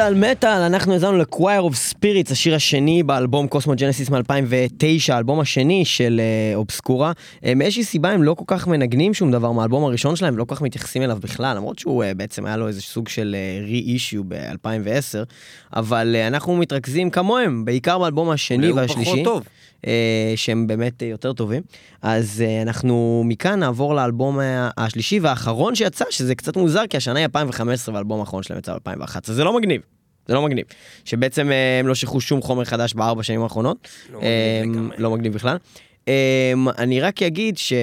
מטאל 0.04 0.32
מטאל, 0.32 0.62
אנחנו 0.62 0.94
האזנו 0.94 1.18
ל-Choir 1.18 1.72
of 1.72 1.94
Spirits, 1.94 2.32
השיר 2.32 2.56
השני 2.56 3.04
באלבום 3.04 3.48
קוסמו 3.48 3.74
ג'נסיס 3.76 4.10
מ-2009, 4.10 5.14
האלבום 5.14 5.40
השני 5.40 5.86
של 5.86 6.22
אה, 6.24 6.56
אובסקורה. 6.56 7.12
אה, 7.46 7.56
מאיזושהי 7.56 7.84
סיבה 7.84 8.10
הם 8.12 8.24
לא 8.24 8.34
כל 8.34 8.44
כך 8.48 8.68
מנגנים 8.68 9.14
שום 9.14 9.32
דבר 9.32 9.52
מהאלבום 9.52 9.84
הראשון 9.84 10.16
שלהם, 10.16 10.38
לא 10.38 10.44
כל 10.44 10.56
כך 10.56 10.62
מתייחסים 10.62 11.02
אליו 11.02 11.18
בכלל, 11.22 11.58
למרות 11.58 11.80
שהוא 11.80 12.04
אה, 12.04 12.14
בעצם 12.14 12.46
היה 12.46 12.58
לו 12.58 12.68
איזה 12.68 12.82
סוג 12.82 13.08
של 13.08 13.36
re-issue 13.68 14.24
ב-2010, 14.28 15.26
אבל 15.76 16.16
אנחנו 16.28 16.56
מתרכזים 16.56 17.10
כמוהם, 17.10 17.66
בעיקר 17.66 18.00
באלבום 18.00 18.30
השני 18.30 18.58
אולי 18.58 18.70
הוא 18.70 18.80
והשלישי. 18.80 19.12
פחות 19.12 19.24
טוב. 19.24 19.44
אה, 19.88 20.34
שהם 20.36 20.68
באמת 20.68 21.02
יותר 21.02 21.34
טובים. 21.34 21.64
אז 22.02 22.44
אה, 22.46 22.62
אנחנו 22.62 23.24
מכאן 23.26 23.60
נעבור 23.60 23.96
לאלבום 23.96 24.40
אה, 24.40 24.70
השלישי 24.78 25.20
והאחרון 25.20 25.76
שיצא, 25.76 26.06
שזה 26.10 26.36
קצת 26.36 26.58
מוזר, 26.58 26.88
כי 26.90 26.98
השנה 26.98 27.20
היא 27.20 27.24
2015 27.24 27.94
והאלבום 27.94 28.20
האחרון 28.20 28.44
שלהם 28.44 28.60
יצא 28.60 28.74
ב-2011. 28.74 29.20
זה 29.24 29.44
לא 29.44 29.58
מגניב. 29.58 29.82
זה 30.28 30.34
לא 30.34 30.42
מגניב. 30.42 30.66
שבעצם 31.06 31.50
הם 31.80 31.88
לא 31.88 31.96
שכחו 31.96 32.22
שום 32.22 32.42
חומר 32.42 32.66
חדש 32.66 32.94
בארבע 32.94 33.24
שנים 33.24 33.42
האחרונות. 33.42 33.88
לא 34.12 34.20
מגניב. 34.66 34.92
לא 34.98 35.12
מגניב 35.12 35.34
בכלל. 35.34 35.58
אני 36.78 37.02
רק 37.02 37.24
אגיד 37.24 37.58
ש... 37.58 37.74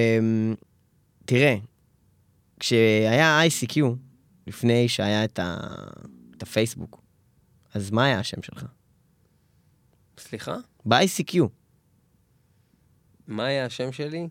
תראה, 1.25 1.55
כשהיה 2.59 3.41
ICQ, 3.47 3.81
לפני 4.47 4.87
שהיה 4.87 5.23
את, 5.23 5.39
ה... 5.39 5.57
את 6.37 6.43
הפייסבוק, 6.43 7.01
אז 7.73 7.91
מה 7.91 8.05
היה 8.05 8.19
השם 8.19 8.41
שלך? 8.41 8.65
סליחה? 10.17 10.55
ב-ICQ. 10.85 11.60
מה 13.31 13.45
היה 13.45 13.65
השם 13.65 13.91
שלי? 13.91 14.27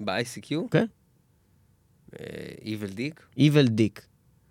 ב-ICQ? 0.00 0.54
כן. 0.70 0.86
אה, 2.20 2.26
Evil 2.60 2.96
Dick? 2.96 3.38
Evil 3.38 3.68
Dick. 3.68 4.00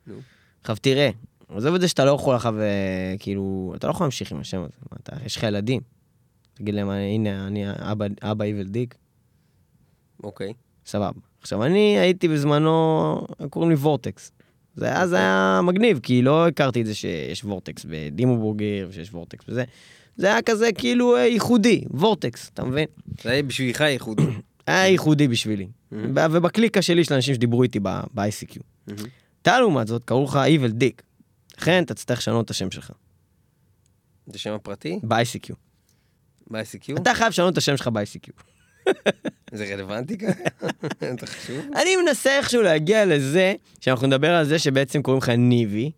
נו. 0.07 0.15
עכשיו 0.61 0.75
תראה, 0.81 1.09
עזוב 1.49 1.75
את 1.75 1.81
זה 1.81 1.87
שאתה 1.87 2.05
לא 2.05 2.11
יכול 2.11 2.35
עכשיו, 2.35 2.59
אה, 2.59 3.15
כאילו, 3.19 3.73
אתה 3.75 3.87
לא 3.87 3.91
יכול 3.91 4.05
להמשיך 4.05 4.31
עם 4.31 4.39
השם 4.39 4.61
הזה, 4.61 4.77
אתה, 5.03 5.15
יש 5.25 5.35
לך 5.35 5.43
ילדים. 5.43 5.81
תגיד 6.53 6.75
להם, 6.75 6.89
הנה, 6.89 7.47
אני 7.47 7.63
אבא, 7.67 8.05
אבא 8.21 8.45
Evil 8.45 8.67
Dick, 8.67 8.95
אוקיי. 10.23 10.53
סבבה. 10.85 11.19
עכשיו, 11.41 11.63
אני 11.63 11.99
הייתי 11.99 12.27
בזמנו, 12.27 13.27
קוראים 13.49 13.71
לי 13.71 13.75
וורטקס. 13.75 14.31
זה 14.75 14.85
היה, 14.85 15.07
זה 15.07 15.15
היה 15.15 15.59
מגניב, 15.63 15.99
כי 16.03 16.21
לא 16.21 16.47
הכרתי 16.47 16.81
את 16.81 16.85
זה 16.85 16.95
שיש 16.95 17.43
וורטקס 17.43 17.85
בדימו 17.89 18.37
בורגר, 18.37 18.87
ושיש 18.89 19.13
וורטקס 19.13 19.45
וזה. 19.47 19.63
זה 20.17 20.27
היה 20.27 20.41
כזה 20.41 20.69
כאילו 20.77 21.15
אה, 21.15 21.21
ייחודי, 21.21 21.83
וורטקס, 21.89 22.49
אתה 22.53 22.63
מבין? 22.63 22.85
זה 23.23 23.29
היה 23.29 23.43
בשבילך 23.43 23.81
ייחודי. 23.81 24.23
היה 24.67 24.87
ייחודי 24.87 25.27
בשבילי. 25.27 25.67
ובקליקה 25.91 26.81
שלי 26.81 27.03
של 27.03 27.13
אנשים 27.13 27.35
שדיברו 27.35 27.63
איתי 27.63 27.79
ב-ICQ. 27.79 28.59
אתה 29.41 29.59
לעומת 29.59 29.87
זאת, 29.87 30.03
קראו 30.05 30.23
לך 30.23 30.35
Evil 30.35 30.73
Dick. 30.81 31.01
לכן 31.57 31.83
אתה 31.83 31.93
תצטרך 31.93 32.17
לשנות 32.17 32.45
את 32.45 32.49
השם 32.49 32.71
שלך, 32.71 32.91
זה 34.27 34.39
שם 34.39 34.53
הפרטי? 34.53 34.99
ב-ICQ. 35.03 35.53
ב-ICQ? 36.51 37.01
אתה 37.01 37.13
חייב 37.13 37.29
לשנות 37.29 37.53
את 37.53 37.57
השם 37.57 37.77
שלך 37.77 37.87
ב-ICQ. 37.87 38.31
זה 39.53 39.73
רלוונטי 39.73 40.17
ככה? 40.17 40.43
זה 41.19 41.27
חשוב? 41.27 41.57
אני 41.81 41.95
מנסה 41.95 42.37
איכשהו 42.37 42.61
להגיע 42.61 43.05
לזה, 43.05 43.53
שאנחנו 43.79 44.07
נדבר 44.07 44.35
על 44.35 44.45
זה 44.45 44.59
שבעצם 44.59 45.01
קוראים 45.01 45.21
לך 45.23 45.29
ניבי, 45.29 45.91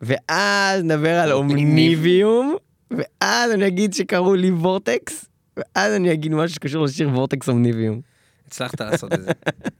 ואז 0.00 0.82
נדבר 0.82 1.14
על 1.14 1.32
אומניביום, 1.38 2.56
ואז 2.90 3.52
אני 3.52 3.66
אגיד 3.66 3.94
שקראו 3.94 4.34
לי 4.34 4.50
וורטקס, 4.50 5.24
ואז 5.56 5.92
אני 5.92 6.12
אגיד 6.12 6.32
משהו 6.32 6.54
שקשור 6.54 6.84
לשיר 6.84 7.08
וורטקס 7.08 7.48
אומניביום. 7.48 8.00
הצלחת 8.48 8.80
לעשות 8.80 9.12
את 9.12 9.22
זה. 9.22 9.30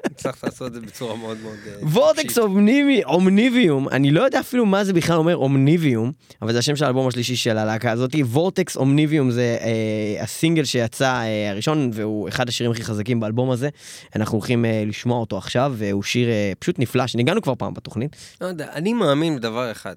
הצלחת 0.04 0.44
לעשות 0.44 0.68
את 0.68 0.74
זה 0.74 0.80
בצורה 0.80 1.16
מאוד 1.16 1.36
מאוד... 1.42 1.56
אה, 1.66 1.88
וורטקס. 1.88 2.38
אומניבי, 2.38 3.04
אומניביום, 3.04 3.88
אני 3.88 4.10
לא 4.10 4.22
יודע 4.22 4.40
אפילו 4.40 4.66
מה 4.66 4.84
זה 4.84 4.92
בכלל 4.92 5.16
אומר 5.16 5.36
אומניביום, 5.36 6.12
אבל 6.42 6.52
זה 6.52 6.58
השם 6.58 6.76
של 6.76 6.84
האלבום 6.84 7.08
השלישי 7.08 7.36
של 7.36 7.58
הלהקה 7.58 7.90
הזאת. 7.90 8.14
וורטקס 8.20 8.76
אומניביום 8.76 9.30
זה 9.30 9.58
אה, 9.60 10.22
הסינגל 10.22 10.64
שיצא 10.64 11.12
אה, 11.12 11.50
הראשון, 11.50 11.90
והוא 11.92 12.28
אחד 12.28 12.48
השירים 12.48 12.72
הכי 12.72 12.84
חזקים 12.84 13.20
באלבום 13.20 13.50
הזה. 13.50 13.68
אנחנו 14.16 14.38
הולכים 14.38 14.64
אה, 14.64 14.84
לשמוע 14.86 15.18
אותו 15.18 15.38
עכשיו, 15.38 15.74
והוא 15.76 16.02
שיר 16.02 16.28
אה, 16.28 16.52
פשוט 16.58 16.78
נפלא, 16.78 17.06
שניגענו 17.06 17.42
כבר 17.42 17.54
פעם 17.54 17.74
בתוכנית. 17.74 18.16
לא 18.40 18.46
יודע, 18.46 18.68
אני 18.72 18.92
מאמין 18.92 19.36
בדבר 19.36 19.72
אחד, 19.72 19.96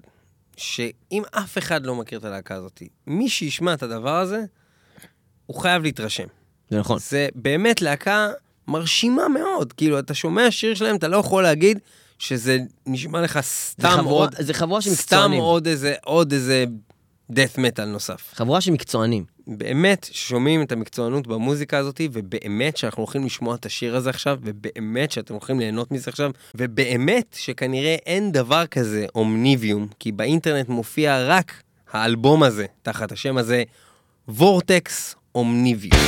שאם 0.56 1.22
אף 1.30 1.58
אחד 1.58 1.86
לא 1.86 1.94
מכיר 1.94 2.18
את 2.18 2.24
הלהקה 2.24 2.54
הזאת, 2.54 2.82
מי 3.06 3.28
שישמע 3.28 3.74
את 3.74 3.82
הדבר 3.82 4.16
הזה, 4.18 4.40
הוא 5.46 5.56
חייב 5.60 5.82
להתרשם. 5.82 6.26
זה 6.70 6.78
נכון. 6.78 6.98
זה 6.98 7.28
באמת 7.34 7.82
להקה 7.82 8.30
מרשימה 8.68 9.28
מאוד. 9.28 9.72
כאילו, 9.72 9.98
אתה 9.98 10.14
שומע 10.14 10.50
שיר 10.50 10.74
שלהם, 10.74 10.96
אתה 10.96 11.08
לא 11.08 11.16
יכול 11.16 11.42
להגיד 11.42 11.78
שזה 12.18 12.58
נשמע 12.86 13.20
לך 13.22 13.34
זה 13.34 13.42
סתם 13.42 13.88
חבורה- 13.96 14.24
עוד... 14.26 14.34
זה 14.38 14.54
חבורה 14.54 14.80
של 14.80 14.90
סתם 14.90 15.02
מקצוענים. 15.16 15.40
עוד 15.40 15.66
איזה, 15.66 15.94
עוד 16.04 16.32
איזה 16.32 16.64
death 17.32 17.56
metal 17.58 17.84
נוסף. 17.84 18.30
חבורה 18.34 18.60
של 18.60 18.70
מקצוענים. 18.70 19.24
באמת 19.46 20.08
שומעים 20.12 20.62
את 20.62 20.72
המקצוענות 20.72 21.26
במוזיקה 21.26 21.78
הזאת, 21.78 22.00
ובאמת 22.12 22.76
שאנחנו 22.76 23.02
הולכים 23.02 23.24
לשמוע 23.24 23.54
את 23.54 23.66
השיר 23.66 23.96
הזה 23.96 24.10
עכשיו, 24.10 24.38
ובאמת 24.42 25.12
שאתם 25.12 25.34
הולכים 25.34 25.60
ליהנות 25.60 25.92
מזה 25.92 26.10
עכשיו, 26.10 26.30
ובאמת 26.54 27.36
שכנראה 27.38 27.96
אין 28.06 28.32
דבר 28.32 28.66
כזה 28.66 29.06
אומניביום, 29.14 29.88
כי 29.98 30.12
באינטרנט 30.12 30.68
מופיע 30.68 31.26
רק 31.26 31.62
האלבום 31.92 32.42
הזה, 32.42 32.66
תחת 32.82 33.12
השם 33.12 33.36
הזה, 33.36 33.62
וורטקס 34.28 35.14
אומניביום. 35.34 36.00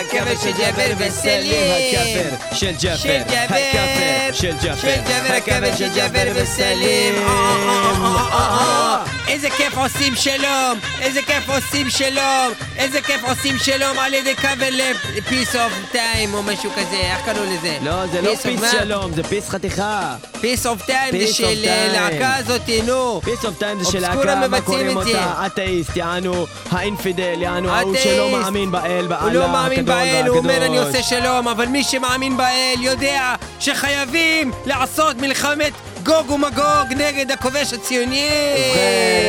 الكافر 0.00 0.36
شل 0.44 0.58
جابر 0.58 0.94
بالسليم 0.94 1.72
الكافر 1.72 2.56
شل 2.56 2.76
جابر 2.76 3.16
الكافر 3.16 4.32
شل 4.32 4.58
جابر 4.58 5.36
الكافر 5.36 5.76
شل 5.76 5.94
جابر 5.94 6.32
بالسليم 6.32 7.14
אה, 9.28 9.32
אה, 9.32 9.34
אה, 9.34 9.34
איזה 9.34 9.50
כיף 9.50 9.78
עושים 9.78 10.14
שלום, 10.14 10.78
איזה 11.00 11.22
כיף 11.22 11.48
עושים 11.48 11.90
שלום, 11.90 12.52
איזה 12.76 13.00
כיף 13.00 13.24
עושים 13.24 13.58
שלום 13.58 13.98
על 13.98 14.14
ידי 14.14 14.36
כבל 14.36 14.70
ל-peace 14.70 15.54
of 15.54 15.94
time 15.94 16.34
או 16.34 16.42
משהו 16.42 16.70
כזה, 16.70 16.96
איך 16.96 17.24
קראו 17.24 17.44
לזה? 17.44 17.78
לא, 17.82 18.06
זה 18.06 18.22
לא 18.22 18.34
פיס? 18.34 18.70
שלום, 18.70 19.12
זה 19.12 19.22
פיס 19.22 19.48
חתיכה. 19.48 20.16
of 20.42 20.82
time 20.86 21.12
Peace 21.12 21.26
זה 21.26 21.32
של 21.32 21.64
time. 21.64 21.92
להקה 21.92 22.36
הזאתי, 22.36 22.82
נו. 22.82 23.20
פיס 23.24 23.44
אוף 23.44 23.58
טיים 23.58 23.84
זה 23.84 23.92
של 23.92 24.00
להקה, 24.00 24.48
מה 24.48 24.60
קוראים. 24.60 24.96
אותה? 24.96 25.46
אתאיסט, 25.46 25.96
יענו 25.96 26.46
האינפידל, 26.70 27.42
יענו 27.42 27.70
ההוא. 27.70 27.96
שלא 27.96 28.30
מאמין 28.30 28.70
באל, 28.70 29.06
באללה, 29.06 29.22
הוא 29.22 29.30
לא 29.32 29.48
מאמין 29.48 29.84
באל, 29.84 30.26
הוא 30.26 30.36
אומר 30.36 30.66
אני 30.66 30.78
והקדוש." 30.78 30.96
עושה 30.96 31.02
שלום, 31.02 31.48
אבל 31.48 31.66
מי 31.66 31.84
שמאמין 31.84 32.36
באל 32.36 32.76
יודע 32.78 33.34
שחייבים 33.60 34.52
לעשות 34.66 35.16
מלחמת 35.16 35.72
גוג 36.08 36.30
ומגוג 36.30 36.92
נגד 36.96 37.30
הכובש 37.30 37.72
הציוני. 37.72 38.28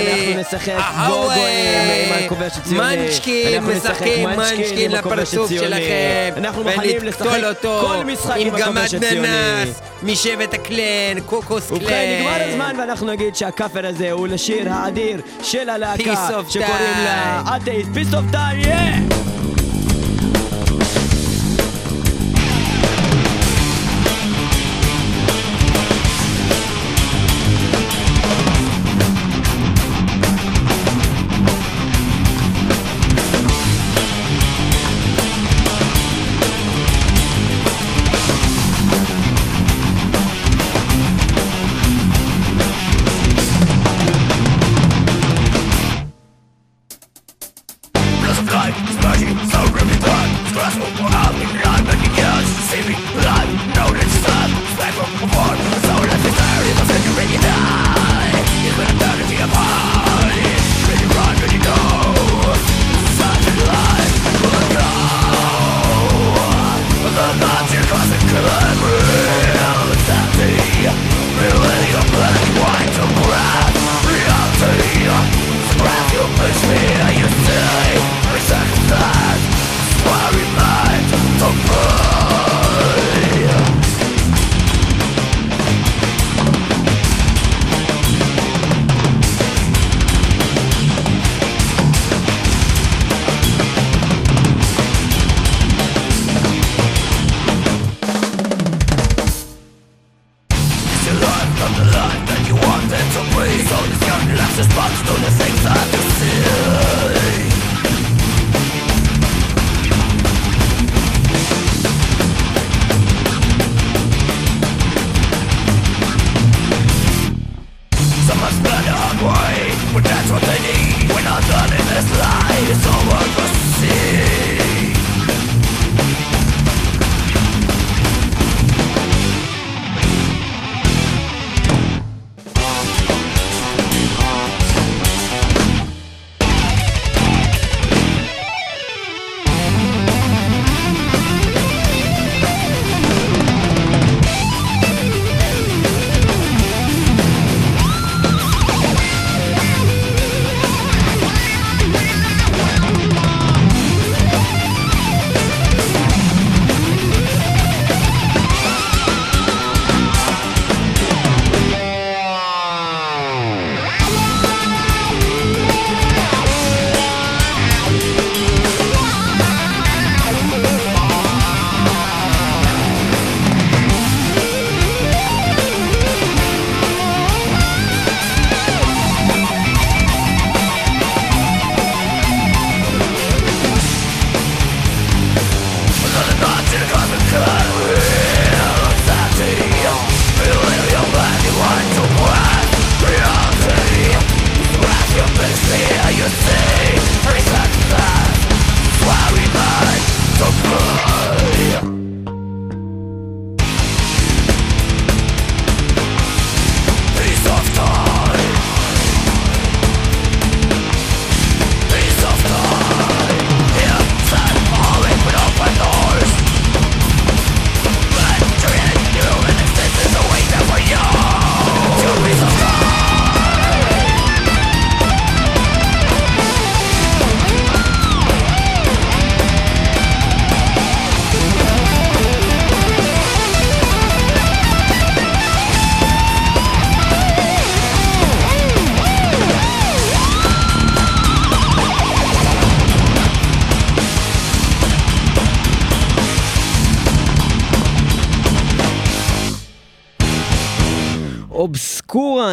אנחנו 0.07 0.41
נשחק. 0.41 0.73
גוגויים 1.07 2.11
עם 2.11 2.25
הכובש 2.25 2.51
הציוני. 2.57 2.95
Munchkin, 2.95 3.64
משחקים 3.63 4.30
Munchkin 4.30 4.91
לפרצוף. 4.91 5.51
שלכם. 5.51 6.34
אנחנו 6.38 6.63
מוכנים 6.63 7.03
לשחק 7.03 7.25
כל 7.63 8.03
משחק 8.05 8.36
עם 8.38 8.55
הכובש 8.55 8.93
הציוני. 8.93 9.27
ננס 9.27 9.82
משבט 10.03 10.53
הקלן, 10.53 11.19
קו 11.26 11.38
קלוקס 11.38 11.68
קלן. 11.67 11.77
ובכן, 11.77 12.17
נגמר 12.19 12.49
הזמן 12.49 12.75
ואנחנו 12.80 13.07
נגיד 13.07 13.36
שהקאבר 13.36 13.86
הזה 13.86 14.11
הוא 14.11 14.27
לשיר 14.27 14.73
האדיר 14.73 15.21
של 15.43 15.69
הלהקה 15.69 16.30
of 16.30 16.51
שקוראים 16.51 17.03
לה 17.03 17.43
time. 17.45 17.57
Atheist, 17.64 17.89
Piece 17.93 18.14
of 18.14 18.26
Time, 18.32 19.28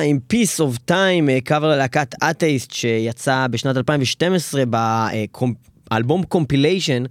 עם 0.06 0.18
Piece 0.32 0.60
of 0.60 0.90
Time, 0.90 1.40
קאבר 1.44 1.68
ללהקת 1.68 2.14
אתאיסט 2.30 2.70
שיצא 2.70 3.46
בשנת 3.50 3.76
2012 3.76 4.62
באלבום 5.90 6.22
compilation 6.22 7.02
אה, 7.02 7.08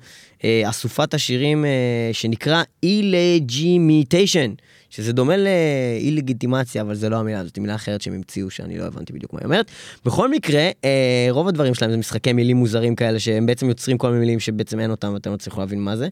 אסופת 0.69 1.13
השירים 1.13 1.65
אה, 1.65 1.69
שנקרא 2.13 2.63
Illegimitation, 2.83 4.53
שזה 4.89 5.13
דומה 5.13 5.37
לאי-לגיטימציה, 5.37 6.81
אבל 6.81 6.95
זה 6.95 7.09
לא 7.09 7.15
המילה, 7.15 7.43
זאת 7.43 7.57
מילה 7.57 7.75
אחרת 7.75 8.01
שהם 8.01 8.13
המציאו 8.13 8.49
שאני 8.49 8.77
לא 8.77 8.83
הבנתי 8.83 9.13
בדיוק 9.13 9.33
מה 9.33 9.39
היא 9.39 9.45
אומרת. 9.45 9.71
בכל 10.05 10.31
מקרה, 10.31 10.69
אה, 10.85 11.27
רוב 11.29 11.47
הדברים 11.47 11.73
שלהם 11.73 11.91
זה 11.91 11.97
משחקי 11.97 12.33
מילים 12.33 12.57
מוזרים 12.57 12.95
כאלה, 12.95 13.19
שהם 13.19 13.45
בעצם 13.45 13.69
יוצרים 13.69 13.97
כל 13.97 14.07
מיני 14.07 14.19
מילים 14.19 14.39
שבעצם 14.39 14.79
אין 14.79 14.91
אותם 14.91 15.13
ואתם 15.13 15.31
לא 15.31 15.37
צריכים 15.37 15.59
להבין 15.59 15.79
מה 15.79 15.97
זה. 15.97 16.07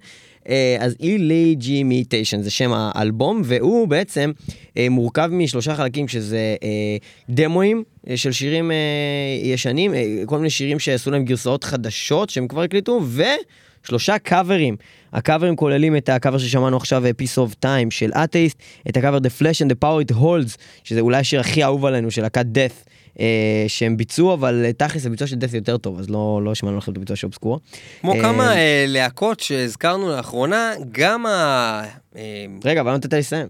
אה, 0.49 0.77
אז 0.79 0.95
Illegimitation 0.99 2.41
זה 2.41 2.51
שם 2.51 2.71
האלבום, 2.73 3.41
והוא 3.45 3.87
בעצם 3.87 4.31
אה, 4.77 4.89
מורכב 4.89 5.29
משלושה 5.31 5.75
חלקים, 5.75 6.07
שזה 6.07 6.55
אה, 6.63 6.97
דמואים 7.29 7.83
אה, 8.09 8.17
של 8.17 8.31
שירים 8.31 8.71
אה, 8.71 8.77
ישנים, 9.43 9.93
אה, 9.93 10.23
כל 10.25 10.37
מיני 10.37 10.49
שירים 10.49 10.79
שעשו 10.79 11.11
להם 11.11 11.25
גרסאות 11.25 11.63
חדשות 11.63 12.29
שהם 12.29 12.47
כבר 12.47 12.61
הקליטו, 12.61 13.01
ושלושה 13.85 14.19
קאברים. 14.19 14.75
הקאברים 15.13 15.55
כוללים 15.55 15.97
את 15.97 16.09
הקאבר 16.09 16.37
ששמענו 16.37 16.77
עכשיו, 16.77 17.05
אה, 17.05 17.11
Piece 17.21 17.49
of 17.49 17.65
Time 17.65 17.89
של 17.91 18.11
אתאיסט, 18.11 18.57
את 18.89 18.97
הקאבר 18.97 19.17
The 19.17 19.41
Flash 19.41 19.65
and 19.65 19.71
the 19.71 19.83
Power 19.83 20.11
It 20.11 20.15
Holds, 20.15 20.57
שזה 20.83 20.99
אולי 20.99 21.17
השיר 21.17 21.39
הכי 21.39 21.63
אהוב 21.63 21.85
עלינו 21.85 22.11
של 22.11 22.21
להקת 22.21 22.45
death. 22.45 22.89
אה, 23.19 23.65
שהם 23.67 23.97
ביצעו, 23.97 24.33
אבל 24.33 24.65
אה, 24.65 24.73
תכלס 24.73 25.05
הביצוע 25.05 25.27
של 25.27 25.35
death 25.35 25.55
יותר 25.55 25.77
טוב, 25.77 25.99
אז 25.99 26.09
לא, 26.09 26.41
לא 26.43 26.55
שמענו 26.55 26.77
לכם 26.77 26.91
את 26.91 26.97
הביצוע 26.97 27.15
של 27.15 27.27
אובסקורה. 27.27 27.57
כמו 28.01 28.13
אה, 28.13 28.21
כמה 28.21 28.55
אה, 28.55 28.85
להקות 28.87 29.39
שהזכרנו 29.39 30.09
לאחרונה, 30.09 30.73
גם 30.91 31.25
ה... 31.25 31.83
אה, 32.15 32.45
רגע, 32.65 32.81
אבל 32.81 32.91
לא 32.91 32.97
נתת 32.97 33.13
לי 33.13 33.19
לסיים. 33.19 33.47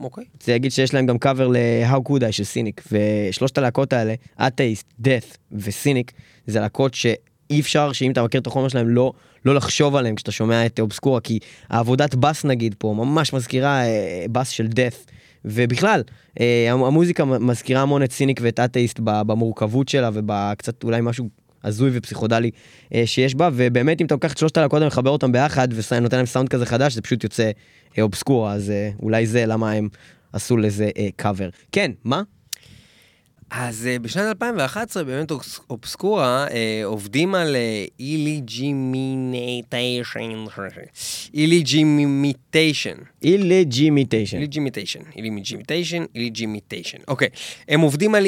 אוקיי. 0.00 0.24
רוצה 0.34 0.52
להגיד 0.52 0.72
שיש 0.72 0.94
להם 0.94 1.06
גם 1.06 1.18
קאבר 1.18 1.48
ל-How 1.48 2.08
Could 2.08 2.20
I 2.28 2.32
של 2.32 2.44
סיניק, 2.44 2.82
ושלושת 2.92 3.58
הלהקות 3.58 3.92
האלה, 3.92 4.14
אתאיסט, 4.46 4.86
death 5.02 5.36
וסיניק, 5.52 6.12
זה 6.46 6.60
להקות 6.60 6.94
שאי 6.94 7.60
אפשר 7.60 7.92
שאם 7.92 8.12
אתה 8.12 8.22
מכיר 8.22 8.40
את 8.40 8.46
החומר 8.46 8.68
שלהם 8.68 8.88
לא, 8.88 9.12
לא 9.44 9.54
לחשוב 9.54 9.96
עליהם 9.96 10.14
כשאתה 10.14 10.32
שומע 10.32 10.66
את 10.66 10.80
אובסקורה, 10.80 11.20
כי 11.20 11.38
העבודת 11.70 12.14
בס 12.14 12.44
נגיד 12.44 12.74
פה 12.78 12.94
ממש 12.96 13.32
מזכירה 13.32 13.84
אה, 13.84 14.24
בס 14.32 14.48
של 14.48 14.66
death. 14.66 15.10
ובכלל, 15.44 16.02
אה, 16.40 16.66
המ- 16.72 16.84
המוזיקה 16.84 17.24
מזכירה 17.24 17.82
המון 17.82 18.02
את 18.02 18.12
סיניק 18.12 18.40
ואת 18.42 18.60
אתאיסט 18.60 19.00
במורכבות 19.02 19.88
שלה 19.88 20.10
ובקצת 20.14 20.84
אולי 20.84 21.00
משהו 21.02 21.28
הזוי 21.64 21.90
ופסיכודלי 21.94 22.50
אה, 22.94 23.02
שיש 23.06 23.34
בה, 23.34 23.50
ובאמת 23.52 24.00
אם 24.00 24.06
אתה 24.06 24.14
לוקח 24.14 24.32
את 24.32 24.38
שלושת 24.38 24.56
הלהקות 24.56 24.82
ומחבר 24.82 25.10
אותם 25.10 25.32
ביחד 25.32 25.68
ונותן 25.92 26.16
להם 26.16 26.26
סאונד 26.26 26.48
כזה 26.48 26.66
חדש, 26.66 26.94
זה 26.94 27.02
פשוט 27.02 27.24
יוצא 27.24 27.50
Obscura, 28.00 28.52
אז 28.52 28.72
אולי 29.02 29.26
זה 29.26 29.46
למה 29.46 29.72
הם 29.72 29.88
עשו 30.32 30.56
לזה 30.56 30.90
קאבר. 31.16 31.48
כן, 31.72 31.90
מה? 32.04 32.22
אז 33.56 33.86
אה, 33.86 33.98
בשנת 33.98 34.24
2011 34.28 35.04
באמת 35.04 35.30
אובס- 35.30 35.60
Obscura 35.70 36.46
אה, 36.50 36.80
עובדים 36.84 37.34
על 37.34 37.56
Illegimitation, 38.00 40.20
Illegimitation, 41.34 42.96
Illegimitation. 43.22 44.36
Illegimitation, 44.36 45.00
Illegimitation, 45.16 46.04
Illegimitation, 46.14 46.98
אוקיי, 47.08 47.28
הם 47.68 47.80
עובדים 47.80 48.14
על 48.14 48.26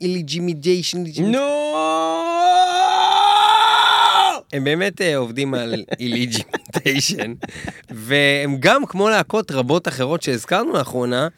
Illegimitation, 0.00 1.04
נו! 1.22 1.74
הם 4.52 4.64
באמת 4.64 5.00
אה, 5.00 5.16
עובדים 5.16 5.54
על 5.54 5.74
Illegimitation, 6.00 7.32
והם 7.90 8.56
גם, 8.60 8.86
כמו 8.86 9.08
להקות 9.08 9.50
רבות 9.50 9.88
אחרות 9.88 10.22
שהזכרנו 10.22 10.72
לאחרונה, 10.72 11.28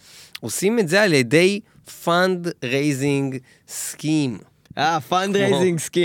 עושים 0.41 0.79
את 0.79 0.89
זה 0.89 1.03
על 1.03 1.13
ידי 1.13 1.61
fund 1.91 2.49
raising 2.65 3.39
scheme. 3.69 4.39
אה, 4.79 5.01
fundraising 5.01 5.79
scheme. 5.79 6.01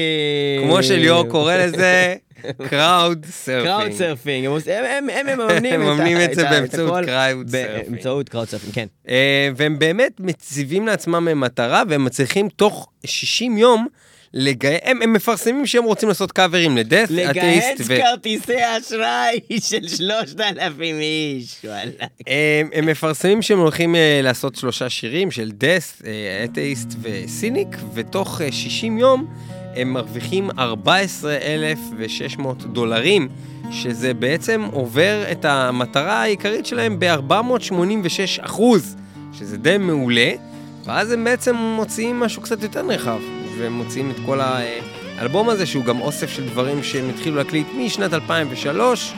כמו 0.64 0.84
שליאור 0.84 1.28
קורא 1.28 1.56
לזה, 1.56 2.16
crowd 2.42 3.26
crowd 3.64 3.92
surfing. 3.92 3.94
surfing. 3.98 4.46
הם 4.86 5.80
מממנים 5.80 6.18
את 6.22 6.36
זה 6.36 6.44
באמצעות 6.44 7.04
crowd 7.04 7.48
surfing. 7.48 7.52
באמצעות 7.52 8.30
crowd 8.30 8.48
surfing, 8.48 8.74
כן. 8.74 8.86
אה, 9.10 9.50
והם 9.56 9.80
באמת 9.80 10.20
מציבים 10.20 10.88
לעצמם 10.88 11.42
מטרה, 11.42 11.84
והם 11.90 12.06
מצליחים 12.06 12.50
תוך 12.50 12.90
60 13.06 13.58
יום, 13.58 13.88
לגי... 14.34 14.78
הם, 14.84 15.02
הם 15.02 15.14
מפרסמים 15.14 15.66
שהם 15.66 15.84
רוצים 15.84 16.10
לעשות 16.10 16.32
קאברים 16.32 16.78
לדף, 16.78 17.08
לגהץ 17.10 17.88
כרטיסי 17.88 18.58
אשראי 18.78 19.40
של 19.70 19.88
שלושת 19.88 20.40
אלפים 20.40 21.00
איש, 21.00 21.56
וואלה. 21.64 21.92
הם, 22.28 22.70
הם 22.74 22.86
מפרסמים 22.86 23.42
שהם 23.42 23.60
הולכים 23.60 23.96
אה, 23.96 24.20
לעשות 24.24 24.56
שלושה 24.56 24.90
שירים 24.90 25.32
של 25.32 25.52
דס, 25.54 26.02
אתאיסט 26.46 26.88
וסיניק, 27.02 27.68
ותוך 27.94 28.42
אה, 28.42 28.52
60 28.52 28.98
יום 28.98 29.28
הם 29.76 29.94
מרוויחים 29.94 30.50
14,600 30.60 32.64
דולרים, 32.64 33.30
שזה 33.72 34.14
בעצם 34.14 34.62
עובר 34.72 35.24
את 35.32 35.46
המטרה 35.46 36.22
העיקרית 36.22 36.66
שלהם 36.66 37.00
ב-486 37.00 38.46
אחוז, 38.46 38.96
שזה 39.34 39.58
די 39.58 39.78
מעולה, 39.78 40.32
ואז 40.86 41.12
הם 41.12 41.24
בעצם 41.24 41.56
מוציאים 41.56 42.20
משהו 42.20 42.42
קצת 42.42 42.64
יותר 42.64 42.82
נרחב, 42.82 43.20
והם 43.62 43.74
מוציאים 43.74 44.12
את 44.12 44.16
כל 44.26 44.40
האלבום 45.18 45.50
הזה, 45.50 45.66
שהוא 45.66 45.86
גם 45.86 46.02
אוסף 46.02 46.30
של 46.30 46.46
דברים 46.46 46.84
שהם 46.84 47.10
התחילו 47.10 47.36
להקליט 47.36 47.68
משנת 47.78 48.14
2003, 48.14 49.14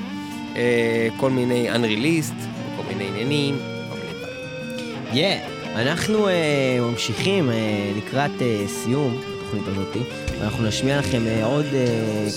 אה, 0.55 1.07
כל 1.17 1.29
מיני 1.29 1.69
Unreleased, 1.71 2.45
כל 2.77 2.83
מיני 2.87 3.07
עניינים, 3.07 3.57
כל 3.89 3.95
מיני 3.95 4.13
דברים. 4.13 5.13
יא, 5.13 5.37
אנחנו 5.75 6.27
אה, 6.27 6.33
ממשיכים 6.81 7.49
אה, 7.49 7.55
לקראת 7.97 8.31
סיום 8.67 9.17
התוכנית 9.37 9.67
הזאתי, 9.67 9.99
ואנחנו 10.39 10.63
נשמיע 10.67 10.99
לכם 10.99 11.21
עוד 11.43 11.65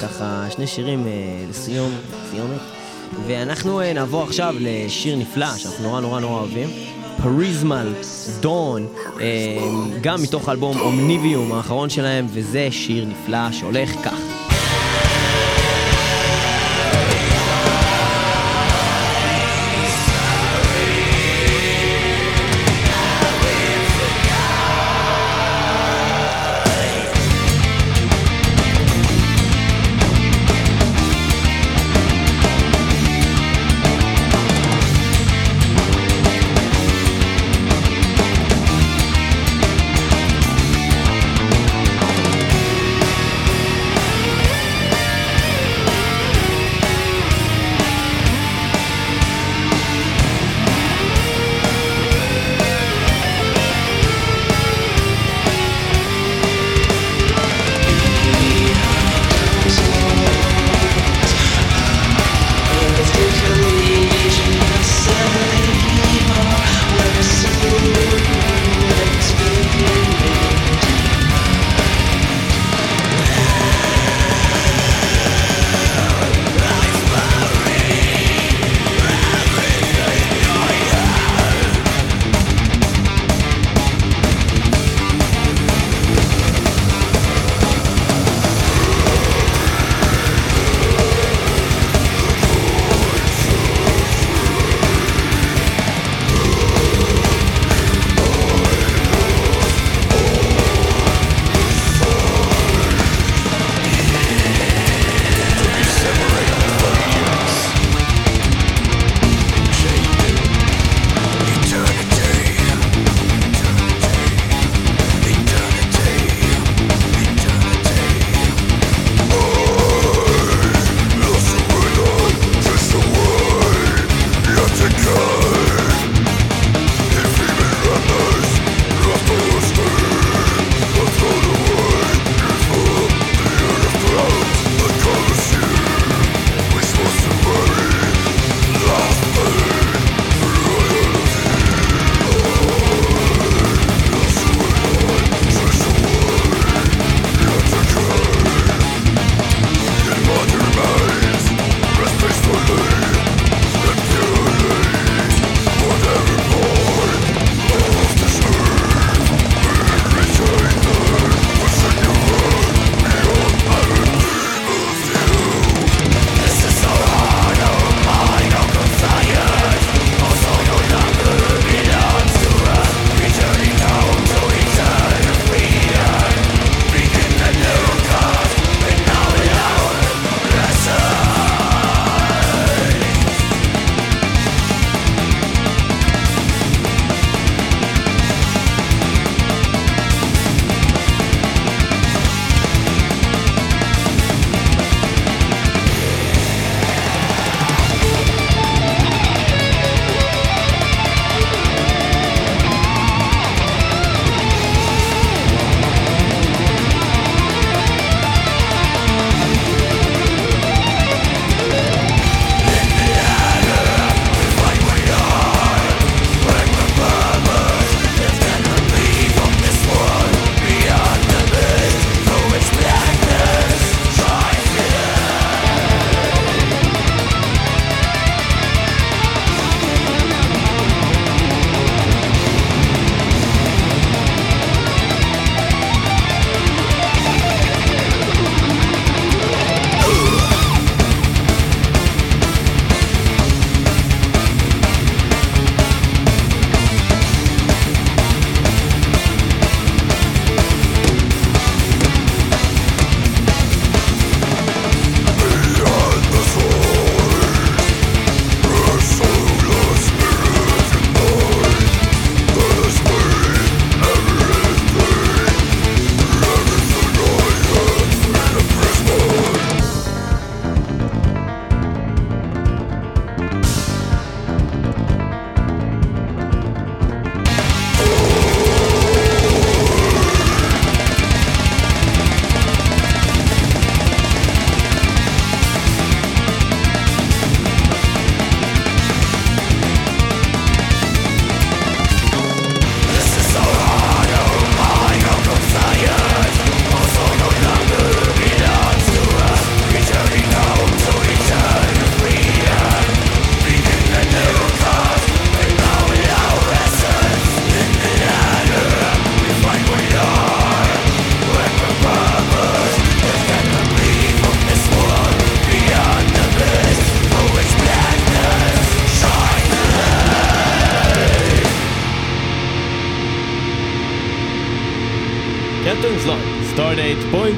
ככה 0.03 0.47
שני 0.51 0.67
שירים 0.67 1.07
לסיום, 1.51 1.93
סיומת, 2.31 2.61
ואנחנו 3.27 3.81
נעבור 3.95 4.23
עכשיו 4.23 4.55
לשיר 4.61 5.17
נפלא 5.17 5.57
שאנחנו 5.57 5.85
נורא 5.85 6.01
נורא 6.01 6.21
נורא 6.21 6.41
אוהבים. 6.41 6.96
פריזמל, 7.23 7.93
דון, 8.41 8.87
אה, 9.21 9.59
גם 10.01 10.23
מתוך 10.23 10.49
האלבום 10.49 10.81
אומניביום 10.81 11.53
האחרון 11.53 11.91
שלהם, 11.91 12.27
וזה 12.29 12.69
שיר 12.71 13.05
נפלא 13.05 13.53
שהולך 13.53 13.91
כך. 14.05 14.36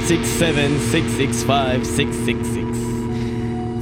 667 0.08 0.68
665 0.92 1.86
666 1.96 2.78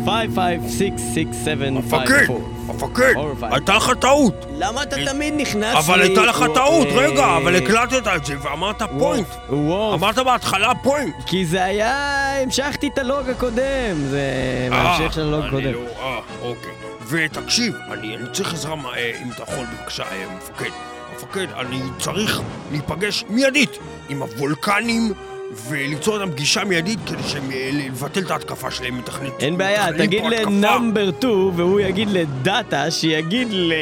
5566754 0.07 2.35
מפקד, 2.66 3.14
הייתה 3.43 3.77
לך 3.77 3.91
טעות. 4.01 4.47
למה 4.59 4.83
אתה 4.83 4.97
תמיד 5.07 5.35
נכנס 5.37 5.74
לי? 5.74 5.79
אבל 5.81 6.01
הייתה 6.03 6.22
לך 6.22 6.45
טעות, 6.55 6.89
רגע, 6.95 7.37
אבל 7.37 7.57
הקלטת 7.57 8.07
את 8.16 8.24
זה 8.24 8.35
ואמרת 8.43 8.83
פוינט. 8.99 9.27
אמרת 9.95 10.18
בהתחלה 10.18 10.72
פוינט. 10.83 11.14
כי 11.27 11.45
זה 11.47 11.64
היה, 11.64 11.95
המשכתי 12.43 12.89
את 12.89 12.99
הלוג 12.99 13.29
הקודם, 13.31 13.97
זה 14.11 14.20
אה, 14.72 14.97
המשך 15.01 15.12
של 15.14 15.20
הלוג 15.20 15.45
הקודם. 15.45 15.72
לא- 15.72 15.81
אה, 16.01 16.18
אוקיי. 16.43 16.72
ותקשיב, 17.09 17.74
אני 17.93 18.16
צריך 18.33 18.55
עזרה, 18.55 18.74
אה, 18.97 19.12
אם 19.22 19.31
אתה 19.35 19.43
יכול, 19.43 19.64
בבקשה, 19.81 20.03
אה, 20.03 20.24
מפקד. 20.37 20.70
מפקד, 21.16 21.47
אני 21.61 21.81
צריך 21.99 22.41
להיפגש 22.70 23.24
מיידית 23.29 23.79
עם 24.09 24.22
הוולקנים 24.22 25.12
וליצור 25.69 26.21
איתם 26.23 26.33
פגישה 26.33 26.65
מיידית 26.65 26.99
כדי 27.07 27.23
שהם... 27.29 27.51
אה, 27.51 27.71
לבטל 27.73 28.21
את 28.21 28.31
ההתקפה 28.31 28.71
שלהם 28.71 28.99
מתכנית. 28.99 29.33
אין 29.41 29.59
בעיה, 29.59 29.87
תגיד. 29.99 30.23
ל 30.25 30.37
number 30.37 31.11
2 31.19 31.51
והוא 31.57 31.81
יגיד 31.81 32.09
לדאטה 32.11 32.91
שיגיד 32.91 33.49
ל... 33.51 33.73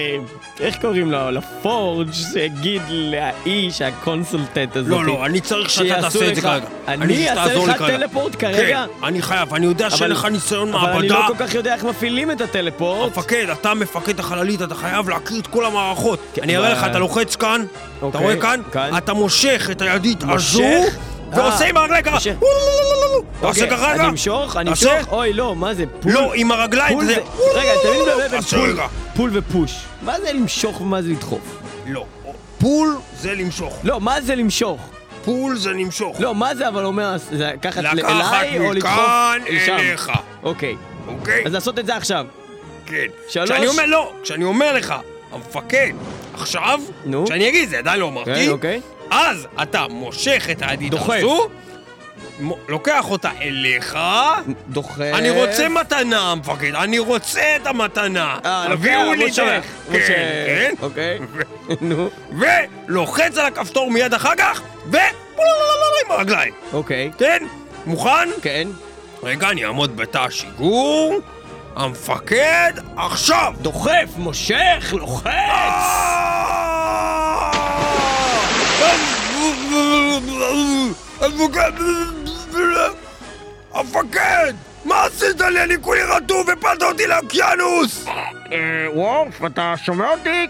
איך 0.61 0.77
קוראים 0.81 1.11
לו? 1.11 1.31
לפורג' 1.31 2.13
שיגיד 2.13 2.83
לאיש 2.91 3.83
ה 3.83 3.91
consultant 3.91 4.77
הזאת. 4.77 4.91
לא, 4.91 5.05
לא, 5.05 5.27
אני 5.27 5.41
צריך 5.41 5.71
שאתה 5.71 6.01
תעשה 6.01 6.29
את 6.29 6.35
זה 6.35 6.41
כרגע. 6.41 6.67
אני 6.89 7.31
אעשה 7.31 7.55
לך. 7.55 7.85
טלפורט 7.87 8.37
כרגע? 8.39 8.85
כן, 8.87 9.07
אני 9.07 9.23
חייב, 9.23 9.55
אני 9.55 9.67
יודע 9.67 9.91
שאין 9.91 10.11
לך 10.11 10.25
ניסיון 10.25 10.75
אבל 10.75 10.89
אני 10.89 11.09
מעבדה. 11.09 11.29
לא 11.29 11.35
כל 11.35 11.47
כך 11.47 11.55
יודע 11.55 11.75
איך 11.75 11.85
מפעילים 11.85 12.31
את 12.31 12.41
הטלפורט. 12.41 13.11
מפקד, 13.11 13.47
אתה 13.53 13.75
מפקד 13.75 14.21
החללית, 14.21 14.63
אתה 14.63 14.75
חייב 14.75 15.09
להכיר 15.09 15.41
את 15.41 15.47
כל 15.47 15.65
המערכות. 15.65 16.19
כן, 16.35 16.43
אני 16.43 16.57
אראה 16.57 16.73
לך, 16.73 16.87
אתה 16.91 16.99
לוחץ 16.99 17.37
כאן, 17.37 17.65
אתה 17.99 18.07
אוקיי, 18.07 18.21
רואה 18.21 18.37
כאן? 18.37 18.61
כאן. 18.73 18.97
אתה 18.97 19.13
מושך 19.13 19.69
את 19.71 19.83
הידית 19.83 20.23
הזו, 20.29 20.63
אה, 21.41 21.69
עם 21.69 21.77
הרגליים 21.77 22.05
ככה. 22.05 22.15
מושך. 22.15 22.35
אתה 23.39 23.47
עושה 23.47 23.65
אוקיי, 23.65 23.77
ככה 23.77 23.93
רגע? 23.93 24.03
אני 24.03 24.09
אמשוך, 24.09 24.57
אני. 24.57 24.71
אמשוך, 24.71 25.13
אוי 25.13 25.33
לא, 25.33 25.57
מה 25.57 25.75
זה? 25.75 25.85
pull? 26.01 26.13
לא, 26.13 26.33
עם 26.35 26.51
הרגליים. 26.51 27.05
זה-. 27.05 27.17
רגע, 27.55 27.71
תמיד 27.83 28.03
מבלבל 28.03 28.29
בין 28.29 28.41
pull-. 28.41 28.81
pull 29.17 29.31
ו 29.33 29.41
push. 29.41 29.85
מה 30.03 30.21
זה 30.21 30.33
למשוך 30.33 30.81
ומה 30.81 31.03
זה 31.03 31.09
לדחוף? 31.09 31.57
לא. 31.87 32.05
pull 32.59 32.97
זה 33.21 33.35
למשוך. 33.35 33.79
לא, 33.85 34.01
מה 34.01 34.21
זה 34.21 34.35
למשוך? 34.35 34.81
pull 35.25 35.57
זה 35.57 35.71
למשוך. 35.71 36.17
לא, 36.21 36.35
מה 36.35 36.55
זה 36.55 36.69
אבל 36.69 36.85
אומר, 36.85 37.17
זה 37.19 37.51
לקחת 37.55 37.83
לקחת 37.83 38.09
אליי 38.09 38.59
או 38.59 38.73
לדחוף 38.73 38.91
מכאן 38.91 39.39
לשם? 39.51 39.77
אליך. 39.79 40.13
אוקיי, 40.43 40.77
אוקיי? 41.09 41.43
אז 41.47 41.55
לעשות 41.55 41.79
את 41.79 41.87
זה 41.87 41.97
עכשיו. 41.97 42.27
כן. 42.87 43.07
שלוש. 43.29 43.51
כשאני 43.51 43.67
אומר, 43.67 43.87
לא, 43.87 44.13
כשאני 44.23 44.45
אומר 44.45 44.73
לך, 44.73 44.95
המפקד, 45.33 45.93
עכשיו, 46.35 46.81
נו. 47.05 47.25
כשאני 47.25 47.49
אגיד, 47.49 47.69
זה 47.69 47.79
עדיין 47.79 48.01
לא 48.01 48.07
כן, 48.07 48.13
אמרתי, 48.13 48.49
אוקיי. 48.49 48.81
אז 49.11 49.47
אתה 49.63 49.87
מושך 49.91 50.47
את 50.51 50.63
דוחף. 50.91 51.15
הזו, 51.19 51.49
מ- 52.41 52.51
לוקח 52.69 53.11
אותה 53.11 53.31
אליך, 53.43 53.99
דוחף. 54.69 55.01
אני 55.15 55.31
רוצה 55.31 55.69
מתנה, 55.69 56.35
מפקד, 56.35 56.75
אני 56.75 56.99
רוצה 56.99 57.57
את 57.57 57.67
המתנה. 57.67 58.39
אה, 58.45 58.69
לוקח, 58.69 58.85
את 59.15 59.19
ה... 59.19 59.23
מושך. 59.25 59.65
כן. 59.93 59.99
כן. 60.47 60.75
אוקיי. 60.83 61.19
נו. 61.81 62.09
ולוחץ 62.89 63.39
על 63.39 63.47
הכפתור 63.47 63.91
מיד 63.91 64.15
אחר 64.15 64.35
כך, 64.39 64.61
ו... 64.93 64.97
עם 66.07 66.11
הרגליים. 66.11 66.53
אוקיי. 66.73 67.11
כן? 67.19 67.43
מוכן? 67.87 68.29
כן. 68.43 68.69
רגע, 69.23 69.49
אני 69.51 69.65
אעמוד 69.65 69.97
בתא 69.97 70.19
השיגור. 70.19 71.15
המפקד, 71.77 72.73
עכשיו! 72.97 73.53
דוחף, 73.63 74.09
מושך, 74.17 74.95
לוחץ! 74.97 75.31
המפקד! 83.75 84.55
מה 84.85 85.05
עשית 85.05 85.41
לי? 85.41 85.63
אני 85.63 85.75
כולי 85.81 86.03
רטוב 86.03 86.49
והפלת 86.49 86.83
אותי 86.83 87.07
לאוקיינוס! 87.07 88.05
וורף, 88.95 89.45
אתה 89.47 89.75
שומע 89.85 90.11
אותי? 90.11 90.47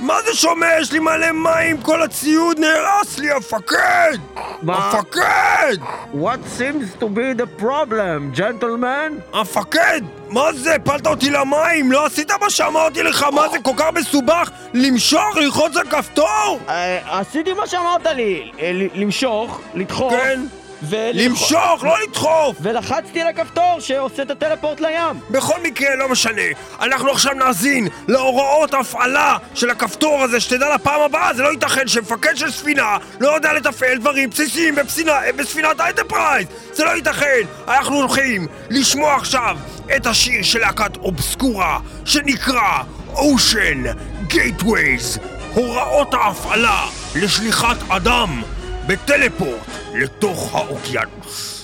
מה 0.00 0.22
זה 0.22 0.34
שומע? 0.34 0.66
יש 0.80 0.92
לי 0.92 0.98
מלא 0.98 1.32
מים, 1.32 1.82
כל 1.82 2.02
הציוד 2.02 2.58
נהרס 2.58 3.18
לי, 3.18 3.30
המפקד! 3.32 4.18
מה? 4.62 4.74
המפקד! 4.76 5.76
What 6.14 6.58
seems 6.58 7.02
to 7.02 7.04
be 7.04 7.42
the 7.42 7.62
problem, 7.62 8.38
gentleman? 8.38 9.36
המפקד! 9.36 10.00
מה 10.28 10.52
זה? 10.52 10.74
הפלת 10.74 11.06
אותי 11.06 11.30
למים! 11.30 11.92
לא 11.92 12.06
עשית 12.06 12.30
מה 12.40 12.50
שאמרתי 12.50 13.02
לך! 13.02 13.26
מה 13.32 13.48
זה 13.48 13.58
כל 13.62 13.72
כך 13.76 13.86
מסובך? 13.94 14.50
למשוך? 14.74 15.36
ללחוץ 15.36 15.76
על 15.76 15.86
כפתור? 15.86 16.60
עשיתי 17.10 17.52
מה 17.52 17.66
שאמרת 17.66 18.06
לי, 18.06 18.52
אה, 18.60 18.70
למשוך, 18.94 19.60
לדחוף. 19.74 20.12
כן. 20.12 20.40
למשוך, 20.92 21.84
לא 21.84 21.94
לדחוף! 22.02 22.56
ולחצתי 22.60 23.20
על 23.20 23.28
הכפתור 23.28 23.76
שעושה 23.80 24.22
את 24.22 24.30
הטלפורט 24.30 24.80
לים. 24.80 25.20
בכל 25.30 25.62
מקרה, 25.62 25.96
לא 25.96 26.08
משנה. 26.08 26.42
אנחנו 26.80 27.10
עכשיו 27.10 27.34
נאזין 27.34 27.88
להוראות 28.08 28.74
ההפעלה 28.74 29.36
של 29.54 29.70
הכפתור 29.70 30.22
הזה, 30.22 30.40
שתדע 30.40 30.74
לפעם 30.74 31.00
הבאה, 31.00 31.34
זה 31.34 31.42
לא 31.42 31.48
ייתכן 31.48 31.88
שמפקד 31.88 32.36
של 32.36 32.50
ספינה 32.50 32.96
לא 33.20 33.28
יודע 33.28 33.52
לתפעל 33.52 33.98
דברים 33.98 34.30
בסיסיים 34.30 34.74
בספינה, 34.74 35.18
בספינת 35.36 35.80
האנטרפרייז! 35.80 36.46
זה 36.72 36.84
לא 36.84 36.90
ייתכן! 36.90 37.40
אנחנו 37.68 37.96
הולכים 37.96 38.46
לשמוע 38.70 39.14
עכשיו 39.14 39.56
את 39.96 40.06
השיר 40.06 40.42
של 40.42 40.58
להקת 40.58 40.96
אובסקורה, 40.96 41.78
שנקרא 42.04 42.82
Ocean 43.14 43.88
Gateways, 44.30 45.20
הוראות 45.54 46.14
ההפעלה 46.14 46.86
לשליחת 47.14 47.76
אדם 47.88 48.42
mais 48.90 48.96
téléporte 49.06 49.70
les 49.94 50.08
Torah 50.08 50.66
Okianos. 50.68 51.59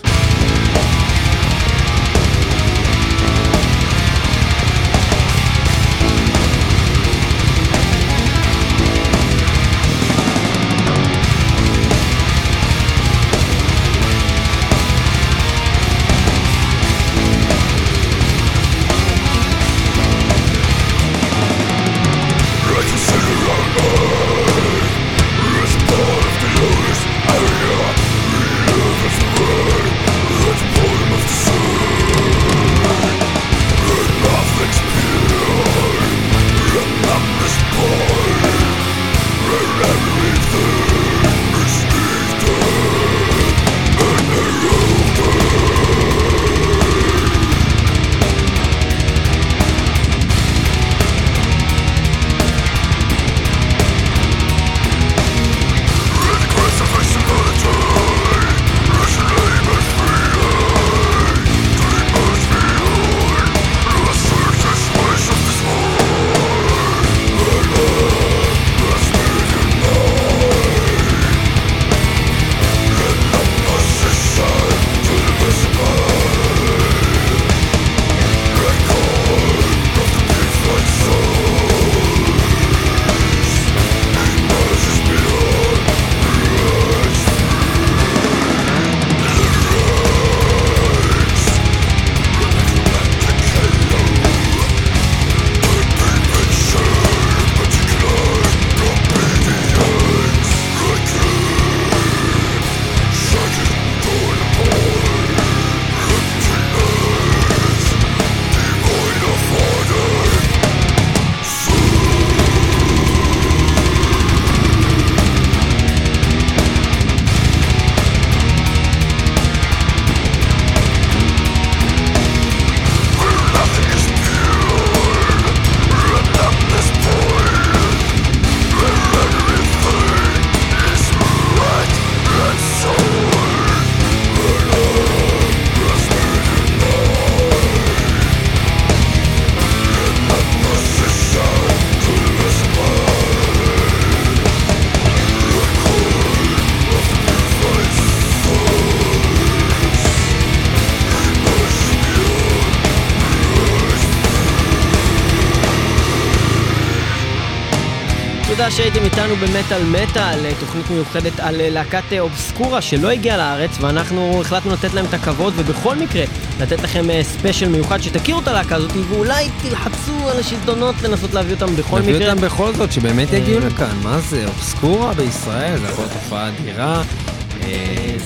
תודה 158.66 158.76
שהייתם 158.76 159.04
איתנו 159.04 159.36
במטאל 159.36 159.82
מטאל, 159.84 160.52
תוכנית 160.60 160.90
מיוחדת 160.90 161.40
על 161.40 161.54
להקת 161.58 162.02
אובסקורה 162.20 162.82
שלא 162.82 163.10
הגיעה 163.10 163.36
לארץ, 163.36 163.70
ואנחנו 163.80 164.40
החלטנו 164.40 164.72
לתת 164.72 164.94
להם 164.94 165.04
את 165.04 165.14
הכבוד, 165.14 165.52
ובכל 165.56 165.96
מקרה, 165.96 166.24
לתת 166.60 166.82
לכם 166.82 167.10
אה, 167.10 167.24
ספיישל 167.24 167.68
מיוחד 167.68 168.02
שתכירו 168.02 168.40
את 168.40 168.48
הלהקה 168.48 168.76
הזאת, 168.76 168.92
ואולי 169.08 169.48
תלחצו 169.62 170.28
על 170.30 170.40
השלטונות 170.40 170.94
לנסות 171.02 171.34
להביא 171.34 171.54
אותם 171.54 171.76
בכל 171.76 172.00
מקרה. 172.00 172.30
אותם 172.30 172.40
בכל 172.40 172.74
זאת, 172.74 172.92
שבאמת 172.92 173.32
אה, 173.32 173.38
יגיעו 173.38 173.60
לכאן. 173.60 173.96
מה 174.02 174.20
זה, 174.20 174.46
אובסקורה 174.46 175.14
בישראל, 175.14 175.78
זה 175.78 175.86
יכול 175.86 176.04
להיות 176.04 176.12
תופעה 176.12 176.48
אדירה. 176.48 177.02